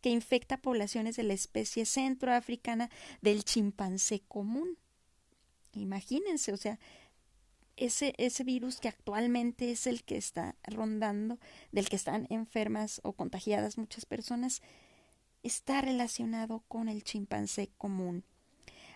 que 0.00 0.10
infecta 0.10 0.56
poblaciones 0.56 1.16
de 1.16 1.24
la 1.24 1.34
especie 1.34 1.84
centroafricana 1.84 2.90
del 3.20 3.44
chimpancé 3.44 4.22
común. 4.28 4.78
Imagínense, 5.74 6.52
o 6.52 6.56
sea, 6.56 6.78
ese, 7.78 8.14
ese 8.18 8.44
virus 8.44 8.80
que 8.80 8.88
actualmente 8.88 9.70
es 9.70 9.86
el 9.86 10.04
que 10.04 10.16
está 10.16 10.56
rondando, 10.64 11.38
del 11.72 11.88
que 11.88 11.96
están 11.96 12.26
enfermas 12.30 13.00
o 13.04 13.12
contagiadas 13.12 13.78
muchas 13.78 14.04
personas, 14.04 14.62
está 15.42 15.80
relacionado 15.80 16.62
con 16.68 16.88
el 16.88 17.04
chimpancé 17.04 17.70
común. 17.78 18.24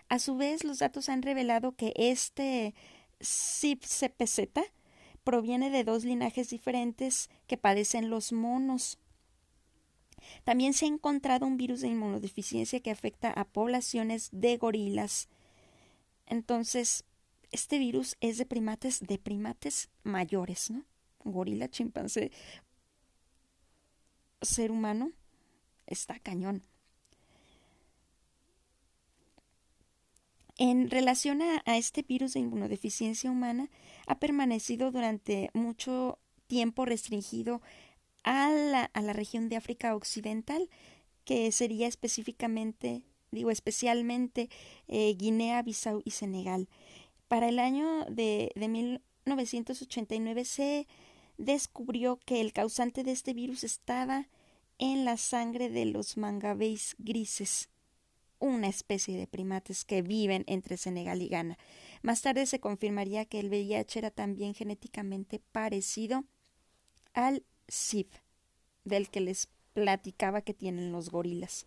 A 0.09 0.19
su 0.19 0.35
vez, 0.35 0.63
los 0.63 0.79
datos 0.79 1.09
han 1.09 1.21
revelado 1.21 1.75
que 1.75 1.93
este 1.95 2.75
CIP-CPZ 3.19 4.65
proviene 5.23 5.69
de 5.69 5.83
dos 5.83 6.03
linajes 6.03 6.49
diferentes 6.49 7.29
que 7.47 7.57
padecen 7.57 8.09
los 8.09 8.31
monos. 8.33 8.99
También 10.43 10.73
se 10.73 10.85
ha 10.85 10.89
encontrado 10.89 11.45
un 11.45 11.57
virus 11.57 11.81
de 11.81 11.87
inmunodeficiencia 11.87 12.79
que 12.81 12.91
afecta 12.91 13.31
a 13.31 13.45
poblaciones 13.45 14.29
de 14.31 14.57
gorilas. 14.57 15.29
Entonces, 16.25 17.05
este 17.53 17.77
virus 17.77 18.17
es 18.19 18.37
de 18.37 18.45
primates, 18.45 18.99
de 18.99 19.17
primates 19.19 19.89
mayores, 20.03 20.71
¿no? 20.71 20.83
Gorila, 21.23 21.69
chimpancé, 21.69 22.31
ser 24.41 24.71
humano, 24.71 25.11
está 25.85 26.19
cañón. 26.19 26.63
En 30.57 30.89
relación 30.89 31.41
a, 31.41 31.77
este 31.77 32.01
virus 32.01 32.33
de 32.33 32.41
inmunodeficiencia 32.41 33.31
humana, 33.31 33.69
ha 34.07 34.19
permanecido 34.19 34.91
durante 34.91 35.49
mucho 35.53 36.19
tiempo 36.47 36.85
restringido 36.85 37.61
a 38.23 38.49
la, 38.51 38.85
a 38.85 39.01
la 39.01 39.13
región 39.13 39.47
de 39.49 39.57
África 39.57 39.95
Occidental, 39.95 40.69
que 41.23 41.51
sería 41.51 41.87
específicamente, 41.87 43.03
digo 43.31 43.51
especialmente, 43.51 44.49
eh, 44.87 45.15
Guinea, 45.15 45.61
Bissau 45.61 46.01
y 46.03 46.11
Senegal. 46.11 46.67
Para 47.33 47.49
el 47.49 47.57
año 47.57 48.05
de, 48.11 48.51
de 48.53 48.67
1989 48.67 50.45
se 50.45 50.87
descubrió 51.39 52.17
que 52.17 52.41
el 52.41 52.53
causante 52.53 53.03
de 53.03 53.11
este 53.11 53.33
virus 53.33 53.63
estaba 53.63 54.29
en 54.77 55.03
la 55.03 55.17
sangre 55.17 55.71
de 55.71 55.85
los 55.85 56.15
mangabéis 56.15 56.95
grises, 56.99 57.69
una 58.37 58.67
especie 58.67 59.17
de 59.17 59.25
primates 59.25 59.83
que 59.83 60.03
viven 60.03 60.43
entre 60.45 60.77
Senegal 60.77 61.23
y 61.23 61.29
Ghana. 61.29 61.57
Más 62.03 62.21
tarde 62.21 62.45
se 62.45 62.59
confirmaría 62.59 63.25
que 63.25 63.39
el 63.39 63.49
VIH 63.49 63.97
era 63.97 64.11
también 64.11 64.53
genéticamente 64.53 65.39
parecido 65.39 66.25
al 67.13 67.43
SIV, 67.67 68.09
del 68.83 69.09
que 69.09 69.21
les 69.21 69.49
platicaba 69.73 70.43
que 70.43 70.53
tienen 70.53 70.91
los 70.91 71.09
gorilas. 71.09 71.65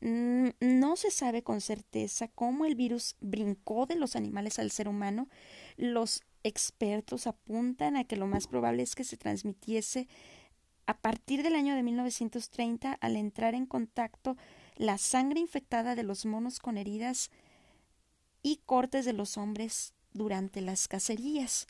No 0.00 0.96
se 0.96 1.10
sabe 1.10 1.42
con 1.42 1.60
certeza 1.60 2.28
cómo 2.28 2.64
el 2.64 2.74
virus 2.74 3.16
brincó 3.20 3.86
de 3.86 3.96
los 3.96 4.14
animales 4.16 4.58
al 4.58 4.70
ser 4.70 4.88
humano. 4.88 5.28
Los 5.76 6.22
expertos 6.44 7.26
apuntan 7.26 7.96
a 7.96 8.04
que 8.04 8.16
lo 8.16 8.26
más 8.26 8.46
probable 8.46 8.82
es 8.82 8.94
que 8.94 9.04
se 9.04 9.16
transmitiese 9.16 10.08
a 10.86 10.96
partir 10.98 11.42
del 11.42 11.54
año 11.54 11.74
de 11.74 11.82
1930 11.82 12.92
al 12.92 13.16
entrar 13.16 13.54
en 13.54 13.66
contacto 13.66 14.36
la 14.76 14.96
sangre 14.98 15.40
infectada 15.40 15.94
de 15.94 16.04
los 16.04 16.24
monos 16.24 16.60
con 16.60 16.78
heridas 16.78 17.30
y 18.42 18.60
cortes 18.64 19.04
de 19.04 19.12
los 19.12 19.36
hombres 19.36 19.92
durante 20.12 20.60
las 20.60 20.88
cacerías. 20.88 21.66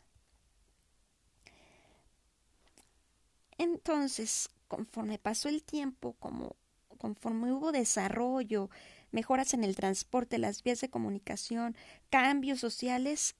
Entonces, 3.57 4.49
conforme 4.67 5.17
pasó 5.17 5.49
el 5.49 5.63
tiempo, 5.63 6.15
como 6.19 6.55
conforme 6.99 7.51
hubo 7.51 7.71
desarrollo, 7.71 8.69
mejoras 9.11 9.55
en 9.55 9.63
el 9.63 9.75
transporte, 9.75 10.37
las 10.37 10.61
vías 10.61 10.81
de 10.81 10.89
comunicación, 10.89 11.75
cambios 12.11 12.59
sociales, 12.59 13.35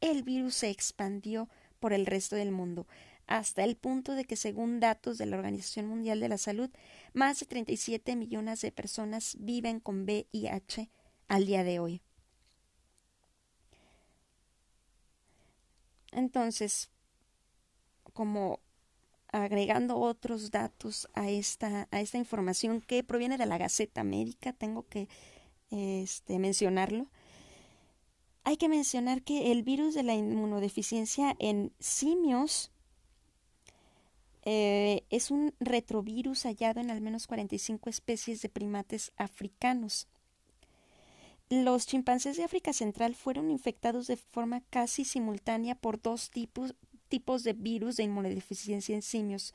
el 0.00 0.24
virus 0.24 0.56
se 0.56 0.70
expandió 0.70 1.48
por 1.78 1.92
el 1.92 2.06
resto 2.06 2.34
del 2.34 2.50
mundo, 2.50 2.88
hasta 3.26 3.62
el 3.62 3.76
punto 3.76 4.14
de 4.14 4.24
que, 4.24 4.36
según 4.36 4.80
datos 4.80 5.18
de 5.18 5.26
la 5.26 5.36
Organización 5.36 5.86
Mundial 5.86 6.18
de 6.18 6.28
la 6.28 6.38
Salud, 6.38 6.70
más 7.12 7.38
de 7.38 7.46
37 7.46 8.16
millones 8.16 8.62
de 8.62 8.72
personas 8.72 9.36
viven 9.38 9.78
con 9.80 10.04
VIH 10.04 10.90
al 11.28 11.46
día 11.46 11.62
de 11.62 11.78
hoy. 11.78 12.02
Entonces, 16.10 16.90
como 18.14 18.60
agregando 19.32 19.98
otros 19.98 20.50
datos 20.50 21.08
a 21.14 21.28
esta, 21.28 21.88
a 21.90 22.00
esta 22.00 22.18
información 22.18 22.80
que 22.80 23.04
proviene 23.04 23.38
de 23.38 23.46
la 23.46 23.58
Gaceta 23.58 24.04
Médica, 24.04 24.52
tengo 24.52 24.86
que 24.88 25.08
este, 25.70 26.38
mencionarlo. 26.38 27.06
Hay 28.44 28.56
que 28.56 28.68
mencionar 28.68 29.22
que 29.22 29.52
el 29.52 29.62
virus 29.62 29.94
de 29.94 30.02
la 30.02 30.14
inmunodeficiencia 30.14 31.36
en 31.38 31.72
simios 31.78 32.70
eh, 34.44 35.04
es 35.10 35.30
un 35.30 35.52
retrovirus 35.60 36.44
hallado 36.44 36.80
en 36.80 36.90
al 36.90 37.02
menos 37.02 37.26
45 37.26 37.90
especies 37.90 38.40
de 38.40 38.48
primates 38.48 39.12
africanos. 39.18 40.08
Los 41.50 41.86
chimpancés 41.86 42.36
de 42.36 42.44
África 42.44 42.72
Central 42.72 43.14
fueron 43.14 43.50
infectados 43.50 44.06
de 44.06 44.16
forma 44.16 44.62
casi 44.70 45.04
simultánea 45.04 45.74
por 45.74 46.00
dos 46.00 46.30
tipos, 46.30 46.74
tipos 47.08 47.44
de 47.44 47.52
virus 47.52 47.96
de 47.96 48.04
inmunodeficiencia 48.04 48.94
en 48.94 49.02
simios. 49.02 49.54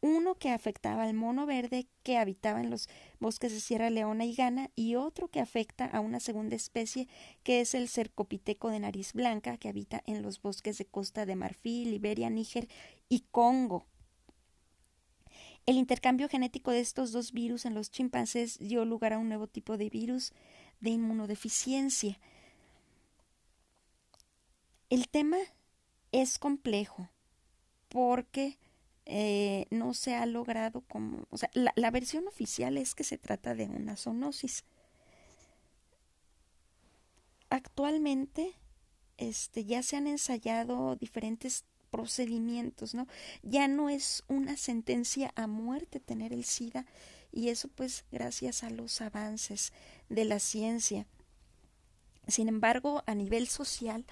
Uno 0.00 0.34
que 0.34 0.50
afectaba 0.50 1.04
al 1.04 1.14
mono 1.14 1.46
verde 1.46 1.86
que 2.02 2.18
habitaba 2.18 2.60
en 2.60 2.70
los 2.70 2.88
bosques 3.18 3.52
de 3.52 3.60
Sierra 3.60 3.88
Leona 3.88 4.24
y 4.24 4.34
Ghana 4.34 4.70
y 4.76 4.94
otro 4.94 5.28
que 5.28 5.40
afecta 5.40 5.86
a 5.86 6.00
una 6.00 6.20
segunda 6.20 6.54
especie 6.54 7.08
que 7.42 7.60
es 7.60 7.74
el 7.74 7.88
cercopiteco 7.88 8.68
de 8.68 8.80
nariz 8.80 9.14
blanca 9.14 9.56
que 9.56 9.68
habita 9.68 10.02
en 10.06 10.22
los 10.22 10.42
bosques 10.42 10.76
de 10.78 10.84
Costa 10.84 11.24
de 11.24 11.36
Marfil, 11.36 11.90
Liberia, 11.90 12.28
Níger 12.28 12.68
y 13.08 13.20
Congo. 13.30 13.86
El 15.64 15.78
intercambio 15.78 16.28
genético 16.28 16.70
de 16.70 16.80
estos 16.80 17.10
dos 17.10 17.32
virus 17.32 17.64
en 17.64 17.74
los 17.74 17.90
chimpancés 17.90 18.58
dio 18.60 18.84
lugar 18.84 19.14
a 19.14 19.18
un 19.18 19.28
nuevo 19.28 19.48
tipo 19.48 19.76
de 19.76 19.90
virus 19.90 20.32
de 20.80 20.90
inmunodeficiencia. 20.90 22.20
El 24.90 25.08
tema 25.08 25.38
es 26.22 26.38
complejo 26.38 27.08
porque 27.88 28.58
eh, 29.04 29.66
no 29.70 29.94
se 29.94 30.14
ha 30.14 30.26
logrado 30.26 30.80
como, 30.88 31.26
la, 31.52 31.90
versión 31.90 32.26
oficial 32.26 32.76
es 32.78 32.94
que 32.94 33.04
se 33.04 33.18
trata 33.18 33.54
de 33.54 33.66
una 33.66 33.96
zoonosis. 33.96 34.64
Actualmente, 37.50 38.54
este, 39.18 39.64
ya 39.64 39.82
se 39.82 39.96
han 39.96 40.06
ensayado 40.06 40.96
diferentes 40.96 41.64
procedimientos, 41.90 42.94
¿no? 42.94 43.06
Ya 43.42 43.68
no 43.68 43.88
es 43.88 44.24
una 44.26 44.56
sentencia 44.56 45.32
a 45.36 45.46
muerte 45.46 46.00
tener 46.00 46.32
el 46.32 46.44
SIDA 46.44 46.86
y 47.30 47.50
eso 47.50 47.68
pues 47.68 48.04
gracias 48.10 48.64
a 48.64 48.70
los 48.70 49.00
avances 49.00 49.72
de 50.08 50.24
la 50.24 50.40
ciencia. 50.40 51.06
Sin 52.26 52.48
embargo, 52.48 53.04
a 53.06 53.14
nivel 53.14 53.46
social, 53.46 54.04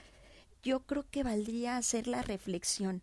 yo 0.64 0.80
creo 0.80 1.04
que 1.10 1.22
valdría 1.22 1.76
hacer 1.76 2.06
la 2.06 2.22
reflexión. 2.22 3.02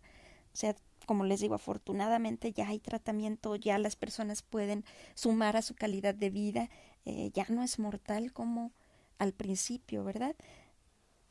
O 0.52 0.56
sea, 0.56 0.76
como 1.06 1.24
les 1.24 1.40
digo, 1.40 1.54
afortunadamente 1.54 2.52
ya 2.52 2.68
hay 2.68 2.78
tratamiento, 2.78 3.56
ya 3.56 3.78
las 3.78 3.96
personas 3.96 4.42
pueden 4.42 4.84
sumar 5.14 5.56
a 5.56 5.62
su 5.62 5.74
calidad 5.74 6.14
de 6.14 6.30
vida, 6.30 6.70
eh, 7.04 7.30
ya 7.32 7.46
no 7.48 7.62
es 7.62 7.78
mortal 7.78 8.32
como 8.32 8.72
al 9.18 9.32
principio, 9.32 10.04
¿verdad? 10.04 10.36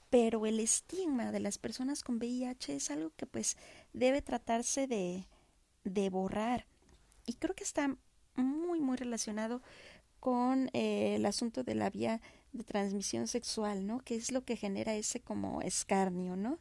Pero 0.10 0.46
el 0.46 0.60
estigma 0.60 1.32
de 1.32 1.40
las 1.40 1.58
personas 1.58 2.04
con 2.04 2.18
VIH 2.18 2.76
es 2.76 2.92
algo 2.92 3.12
que 3.16 3.26
pues 3.26 3.58
debe 3.94 4.22
tratarse 4.22 4.88
de, 4.88 5.28
de 5.84 6.10
borrar. 6.10 6.66
Y 7.26 7.34
creo 7.34 7.56
que 7.56 7.64
está 7.64 7.96
muy, 8.36 8.82
muy 8.82 8.98
relacionado 8.98 9.62
con 10.20 10.70
eh, 10.74 11.16
el 11.16 11.26
asunto 11.26 11.64
de 11.64 11.76
la 11.76 11.90
vía 11.90 12.22
de 12.54 12.64
transmisión 12.64 13.28
sexual, 13.28 13.86
¿no? 13.86 14.00
Que 14.00 14.16
es 14.16 14.32
lo 14.32 14.44
que 14.44 14.56
genera 14.56 14.96
ese 14.96 15.22
como 15.22 15.62
escarnio, 15.62 16.36
¿no? 16.36 16.60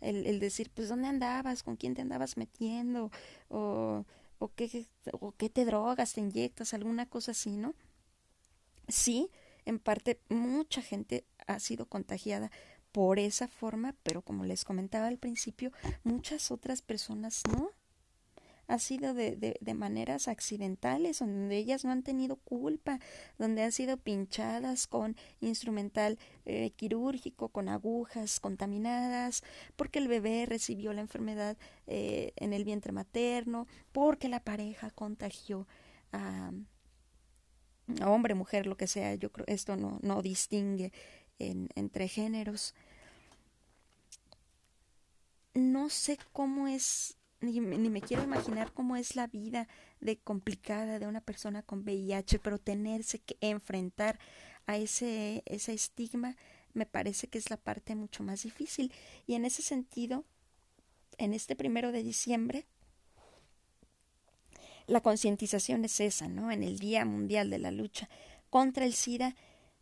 El, 0.00 0.26
el 0.26 0.40
decir, 0.40 0.70
pues, 0.74 0.88
¿dónde 0.88 1.08
andabas? 1.08 1.62
¿Con 1.62 1.76
quién 1.76 1.94
te 1.94 2.02
andabas 2.02 2.36
metiendo? 2.36 3.10
O, 3.48 4.04
o, 4.38 4.48
qué, 4.54 4.86
o 5.12 5.32
qué 5.32 5.48
te 5.48 5.64
drogas, 5.64 6.14
te 6.14 6.20
inyectas, 6.20 6.74
alguna 6.74 7.06
cosa 7.06 7.32
así, 7.32 7.56
¿no? 7.56 7.74
Sí, 8.88 9.30
en 9.64 9.78
parte 9.78 10.20
mucha 10.28 10.82
gente 10.82 11.24
ha 11.46 11.60
sido 11.60 11.86
contagiada 11.86 12.50
por 12.90 13.18
esa 13.18 13.48
forma, 13.48 13.94
pero 14.02 14.22
como 14.22 14.44
les 14.44 14.64
comentaba 14.64 15.06
al 15.06 15.18
principio, 15.18 15.72
muchas 16.04 16.50
otras 16.50 16.82
personas 16.82 17.42
no 17.50 17.70
ha 18.68 18.78
sido 18.78 19.14
de, 19.14 19.36
de, 19.36 19.56
de, 19.60 19.74
maneras 19.74 20.28
accidentales, 20.28 21.18
donde 21.18 21.56
ellas 21.56 21.84
no 21.84 21.90
han 21.90 22.02
tenido 22.02 22.36
culpa, 22.36 23.00
donde 23.38 23.62
han 23.62 23.72
sido 23.72 23.96
pinchadas 23.96 24.86
con 24.86 25.16
instrumental 25.40 26.18
eh, 26.44 26.70
quirúrgico, 26.70 27.48
con 27.48 27.68
agujas 27.68 28.40
contaminadas, 28.40 29.42
porque 29.76 29.98
el 29.98 30.08
bebé 30.08 30.46
recibió 30.46 30.92
la 30.92 31.00
enfermedad 31.00 31.56
eh, 31.86 32.32
en 32.36 32.52
el 32.52 32.64
vientre 32.64 32.92
materno, 32.92 33.66
porque 33.92 34.28
la 34.28 34.40
pareja 34.40 34.90
contagió 34.90 35.66
a, 36.12 36.52
hombre, 38.04 38.34
mujer, 38.34 38.66
lo 38.66 38.76
que 38.76 38.86
sea. 38.86 39.14
Yo 39.16 39.30
creo 39.32 39.46
esto 39.48 39.76
no, 39.76 39.98
no 40.02 40.22
distingue 40.22 40.92
en, 41.38 41.68
entre 41.74 42.08
géneros. 42.08 42.74
No 45.54 45.90
sé 45.90 46.18
cómo 46.32 46.68
es 46.68 47.18
ni, 47.42 47.60
ni, 47.60 47.90
me 47.90 48.00
quiero 48.00 48.22
imaginar 48.22 48.72
cómo 48.72 48.96
es 48.96 49.16
la 49.16 49.26
vida 49.26 49.68
de 50.00 50.16
complicada 50.18 50.98
de 50.98 51.06
una 51.06 51.20
persona 51.20 51.62
con 51.62 51.80
VIH, 51.80 52.38
pero 52.38 52.58
tenerse 52.58 53.18
que 53.18 53.36
enfrentar 53.40 54.18
a 54.66 54.76
ese, 54.76 55.42
ese 55.46 55.72
estigma 55.72 56.36
me 56.74 56.86
parece 56.86 57.26
que 57.26 57.38
es 57.38 57.50
la 57.50 57.56
parte 57.56 57.94
mucho 57.94 58.22
más 58.22 58.44
difícil. 58.44 58.92
Y 59.26 59.34
en 59.34 59.44
ese 59.44 59.62
sentido, 59.62 60.24
en 61.18 61.34
este 61.34 61.56
primero 61.56 61.92
de 61.92 62.02
diciembre, 62.02 62.64
la 64.86 65.00
concientización 65.00 65.84
es 65.84 66.00
esa, 66.00 66.28
¿no? 66.28 66.50
En 66.50 66.62
el 66.62 66.78
Día 66.78 67.04
Mundial 67.04 67.50
de 67.50 67.58
la 67.58 67.70
Lucha 67.70 68.08
contra 68.50 68.84
el 68.84 68.92
SIDA, 68.92 69.34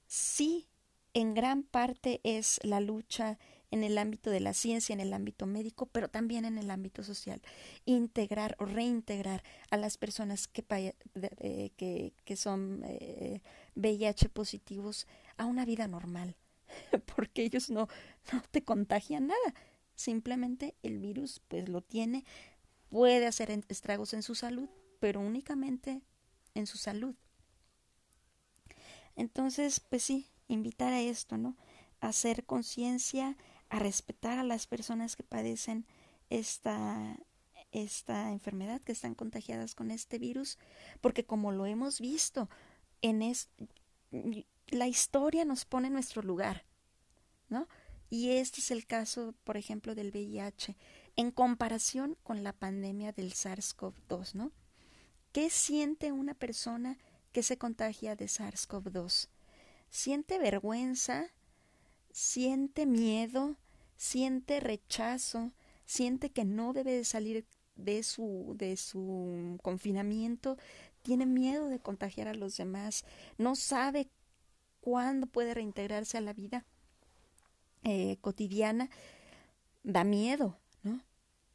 sí, 0.06 0.68
en 1.14 1.34
gran 1.34 1.62
parte 1.64 2.20
es 2.22 2.60
la 2.62 2.80
lucha 2.80 3.38
en 3.70 3.84
el 3.84 3.98
ámbito 3.98 4.30
de 4.30 4.40
la 4.40 4.54
ciencia, 4.54 4.92
en 4.92 5.00
el 5.00 5.12
ámbito 5.12 5.46
médico, 5.46 5.86
pero 5.86 6.08
también 6.08 6.44
en 6.44 6.58
el 6.58 6.70
ámbito 6.70 7.02
social. 7.02 7.40
Integrar 7.84 8.56
o 8.58 8.64
reintegrar 8.64 9.42
a 9.70 9.76
las 9.76 9.96
personas 9.96 10.48
que, 10.48 10.64
eh, 11.38 11.70
que, 11.76 12.12
que 12.24 12.36
son 12.36 12.82
eh, 12.84 13.42
VIH 13.76 14.28
positivos 14.28 15.06
a 15.36 15.46
una 15.46 15.64
vida 15.64 15.86
normal, 15.86 16.36
porque 17.16 17.42
ellos 17.42 17.70
no, 17.70 17.88
no 18.32 18.42
te 18.50 18.64
contagian 18.64 19.28
nada. 19.28 19.54
Simplemente 19.94 20.74
el 20.82 20.98
virus 20.98 21.40
pues 21.46 21.68
lo 21.68 21.82
tiene, 21.82 22.24
puede 22.88 23.26
hacer 23.26 23.50
estragos 23.68 24.14
en 24.14 24.22
su 24.22 24.34
salud, 24.34 24.68
pero 24.98 25.20
únicamente 25.20 26.02
en 26.54 26.66
su 26.66 26.78
salud. 26.78 27.14
Entonces, 29.16 29.80
pues 29.80 30.02
sí, 30.02 30.28
invitar 30.48 30.92
a 30.92 31.00
esto, 31.00 31.36
¿no? 31.36 31.56
hacer 32.00 32.44
conciencia, 32.44 33.36
a 33.70 33.78
respetar 33.78 34.38
a 34.38 34.44
las 34.44 34.66
personas 34.66 35.16
que 35.16 35.22
padecen 35.22 35.86
esta, 36.28 37.18
esta 37.72 38.30
enfermedad, 38.32 38.82
que 38.82 38.92
están 38.92 39.14
contagiadas 39.14 39.74
con 39.74 39.90
este 39.90 40.18
virus, 40.18 40.58
porque 41.00 41.24
como 41.24 41.52
lo 41.52 41.66
hemos 41.66 42.00
visto, 42.00 42.50
en 43.00 43.22
es, 43.22 43.48
la 44.68 44.88
historia 44.88 45.44
nos 45.44 45.64
pone 45.64 45.86
en 45.86 45.94
nuestro 45.94 46.22
lugar, 46.22 46.66
¿no? 47.48 47.68
Y 48.10 48.30
este 48.30 48.60
es 48.60 48.72
el 48.72 48.86
caso, 48.86 49.34
por 49.44 49.56
ejemplo, 49.56 49.94
del 49.94 50.10
VIH, 50.10 50.76
en 51.14 51.30
comparación 51.30 52.16
con 52.24 52.42
la 52.42 52.52
pandemia 52.52 53.12
del 53.12 53.32
SARS-CoV-2, 53.32 54.34
¿no? 54.34 54.52
¿Qué 55.30 55.48
siente 55.48 56.10
una 56.10 56.34
persona 56.34 56.98
que 57.30 57.44
se 57.44 57.56
contagia 57.56 58.16
de 58.16 58.26
SARS-CoV-2? 58.26 59.28
¿Siente 59.90 60.40
vergüenza? 60.40 61.30
siente 62.12 62.86
miedo, 62.86 63.56
siente 64.00 64.60
rechazo, 64.60 65.52
siente 65.84 66.30
que 66.30 66.46
no 66.46 66.72
debe 66.72 66.94
de 66.94 67.04
salir 67.04 67.44
de 67.76 68.02
su, 68.02 68.54
de 68.56 68.78
su 68.78 69.58
confinamiento, 69.62 70.56
tiene 71.02 71.26
miedo 71.26 71.68
de 71.68 71.80
contagiar 71.80 72.26
a 72.26 72.34
los 72.34 72.56
demás, 72.56 73.04
no 73.36 73.56
sabe 73.56 74.08
cuándo 74.80 75.26
puede 75.26 75.52
reintegrarse 75.52 76.16
a 76.16 76.22
la 76.22 76.32
vida 76.32 76.64
eh, 77.84 78.16
cotidiana, 78.22 78.88
da 79.82 80.02
miedo, 80.02 80.56
¿no? 80.82 81.02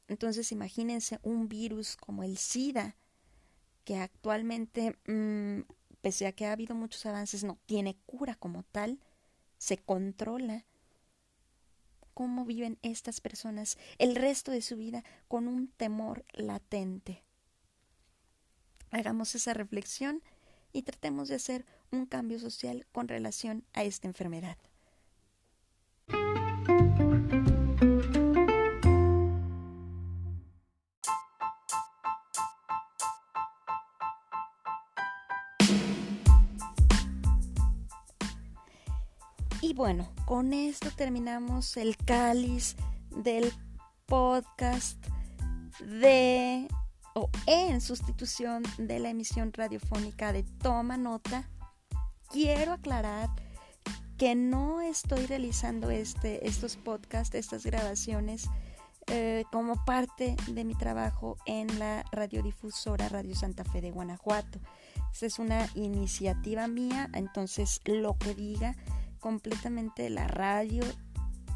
Entonces 0.07 0.51
imagínense 0.51 1.17
un 1.23 1.49
virus 1.49 1.97
como 1.97 2.23
el 2.23 2.37
SIDA, 2.37 2.95
que 3.85 3.97
actualmente, 3.97 4.95
mmm, 5.07 5.61
pese 5.99 6.27
a 6.27 6.31
que 6.31 6.45
ha 6.45 6.51
habido 6.51 6.75
muchos 6.75 7.07
avances, 7.07 7.43
no 7.43 7.57
tiene 7.65 7.97
cura 8.05 8.35
como 8.35 8.61
tal, 8.61 8.99
se 9.57 9.77
controla. 9.77 10.63
¿Cómo 12.15 12.45
viven 12.45 12.79
estas 12.81 13.19
personas 13.19 13.77
el 13.97 14.15
resto 14.15 14.49
de 14.49 14.61
su 14.61 14.77
vida 14.77 15.03
con 15.27 15.49
un 15.49 15.67
temor 15.67 16.23
latente? 16.31 17.23
Hagamos 18.89 19.35
esa 19.35 19.53
reflexión 19.53 20.23
y 20.71 20.83
tratemos 20.83 21.27
de 21.27 21.35
hacer 21.35 21.65
un 21.91 22.05
cambio 22.05 22.39
social 22.39 22.87
con 22.93 23.09
relación 23.09 23.65
a 23.73 23.83
esta 23.83 24.07
enfermedad. 24.07 24.57
Bueno, 39.85 40.11
con 40.25 40.51
esto 40.51 40.89
terminamos 40.89 41.77
el 41.77 41.95
cáliz 41.95 42.75
del 43.11 43.53
podcast 44.07 44.97
de 45.79 46.67
o 47.13 47.29
en 47.45 47.79
sustitución 47.81 48.63
de 48.79 48.97
la 48.97 49.11
emisión 49.11 49.53
radiofónica 49.53 50.33
de 50.33 50.41
Toma 50.41 50.97
Nota. 50.97 51.47
Quiero 52.31 52.73
aclarar 52.73 53.29
que 54.17 54.33
no 54.33 54.81
estoy 54.81 55.27
realizando 55.27 55.91
este, 55.91 56.47
estos 56.47 56.77
podcasts, 56.77 57.35
estas 57.35 57.63
grabaciones, 57.63 58.49
eh, 59.05 59.43
como 59.51 59.85
parte 59.85 60.35
de 60.47 60.63
mi 60.63 60.73
trabajo 60.73 61.37
en 61.45 61.77
la 61.77 62.03
radiodifusora 62.11 63.07
Radio 63.07 63.35
Santa 63.35 63.63
Fe 63.63 63.81
de 63.81 63.91
Guanajuato. 63.91 64.59
Esta 65.13 65.27
es 65.27 65.37
una 65.37 65.69
iniciativa 65.75 66.67
mía, 66.67 67.07
entonces 67.13 67.81
lo 67.85 68.17
que 68.17 68.33
diga 68.33 68.75
completamente 69.25 70.07
la 70.11 70.27
radio 70.27 70.83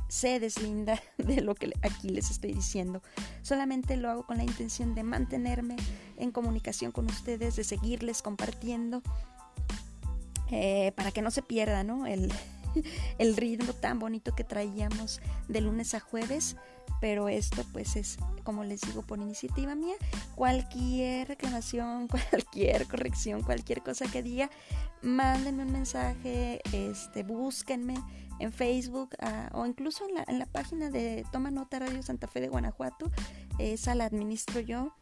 se 0.08 0.39
deslinda 0.39 0.99
de 1.19 1.41
lo 1.41 1.53
que 1.53 1.71
aquí 1.84 2.10
les 2.10 2.32
estoy 2.32 2.51
diciendo. 2.51 3.03
Solamente 3.43 3.95
lo 3.95 4.10
hago 4.10 4.25
con 4.25 4.38
la 4.38 4.43
intención 4.43 4.95
de 4.95 5.03
mantenerme 5.03 5.75
en 6.17 6.32
comunicación 6.32 6.91
con 6.91 7.05
ustedes, 7.05 7.58
de 7.58 7.63
seguirles 7.63 8.23
compartiendo, 8.23 9.03
eh, 10.49 10.93
para 10.95 11.12
que 11.12 11.21
no 11.21 11.29
se 11.29 11.43
pierda 11.43 11.84
¿no? 11.84 12.08
El, 12.08 12.34
el 13.17 13.36
ritmo 13.36 13.73
tan 13.73 13.99
bonito 13.99 14.36
que 14.36 14.43
traíamos 14.43 15.21
de 15.47 15.62
lunes 15.62 15.93
a 15.93 15.99
jueves 15.99 16.55
pero 17.01 17.29
esto 17.29 17.63
pues 17.71 17.95
es 17.95 18.17
como 18.43 18.63
les 18.63 18.82
digo 18.82 19.03
por 19.03 19.19
iniciativa 19.19 19.75
mía 19.75 19.95
cualquier 20.36 21.27
reclamación 21.27 22.08
cualquier 22.32 22.88
corrección 22.88 23.41
cualquier 23.41 23.82
cosa 23.82 24.05
que 24.08 24.23
diga 24.23 24.49
mándenme 25.01 25.63
un 25.63 25.71
mensaje 25.71 26.62
este 26.73 27.23
búsquenme 27.23 27.95
en 28.39 28.51
Facebook 28.51 29.15
uh, 29.21 29.58
o 29.58 29.65
incluso 29.65 30.08
en 30.08 30.15
la, 30.15 30.25
en 30.27 30.39
la, 30.39 30.45
página 30.45 30.89
de 30.89 31.25
Toma 31.32 31.51
Nota 31.51 31.79
Radio 31.79 32.01
Santa 32.01 32.27
Fe 32.27 32.41
de 32.41 32.47
Guanajuato 32.47 33.12
esa 33.60 33.95
la 33.95 34.05
administro 34.05 34.62
yo 34.62 34.93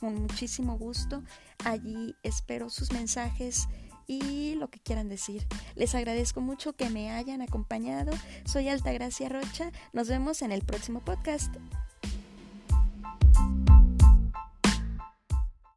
con 0.00 0.14
muchísimo 0.22 0.76
gusto. 0.78 1.22
Allí 1.64 2.16
espero 2.22 2.70
sus 2.70 2.90
mensajes 2.90 3.68
y 4.10 4.56
lo 4.56 4.68
que 4.68 4.80
quieran 4.80 5.08
decir. 5.08 5.46
Les 5.76 5.94
agradezco 5.94 6.40
mucho 6.40 6.72
que 6.72 6.90
me 6.90 7.12
hayan 7.12 7.42
acompañado. 7.42 8.10
Soy 8.44 8.68
Altagracia 8.68 9.28
Rocha. 9.28 9.70
Nos 9.92 10.08
vemos 10.08 10.42
en 10.42 10.50
el 10.50 10.62
próximo 10.62 11.00
podcast. 11.00 11.54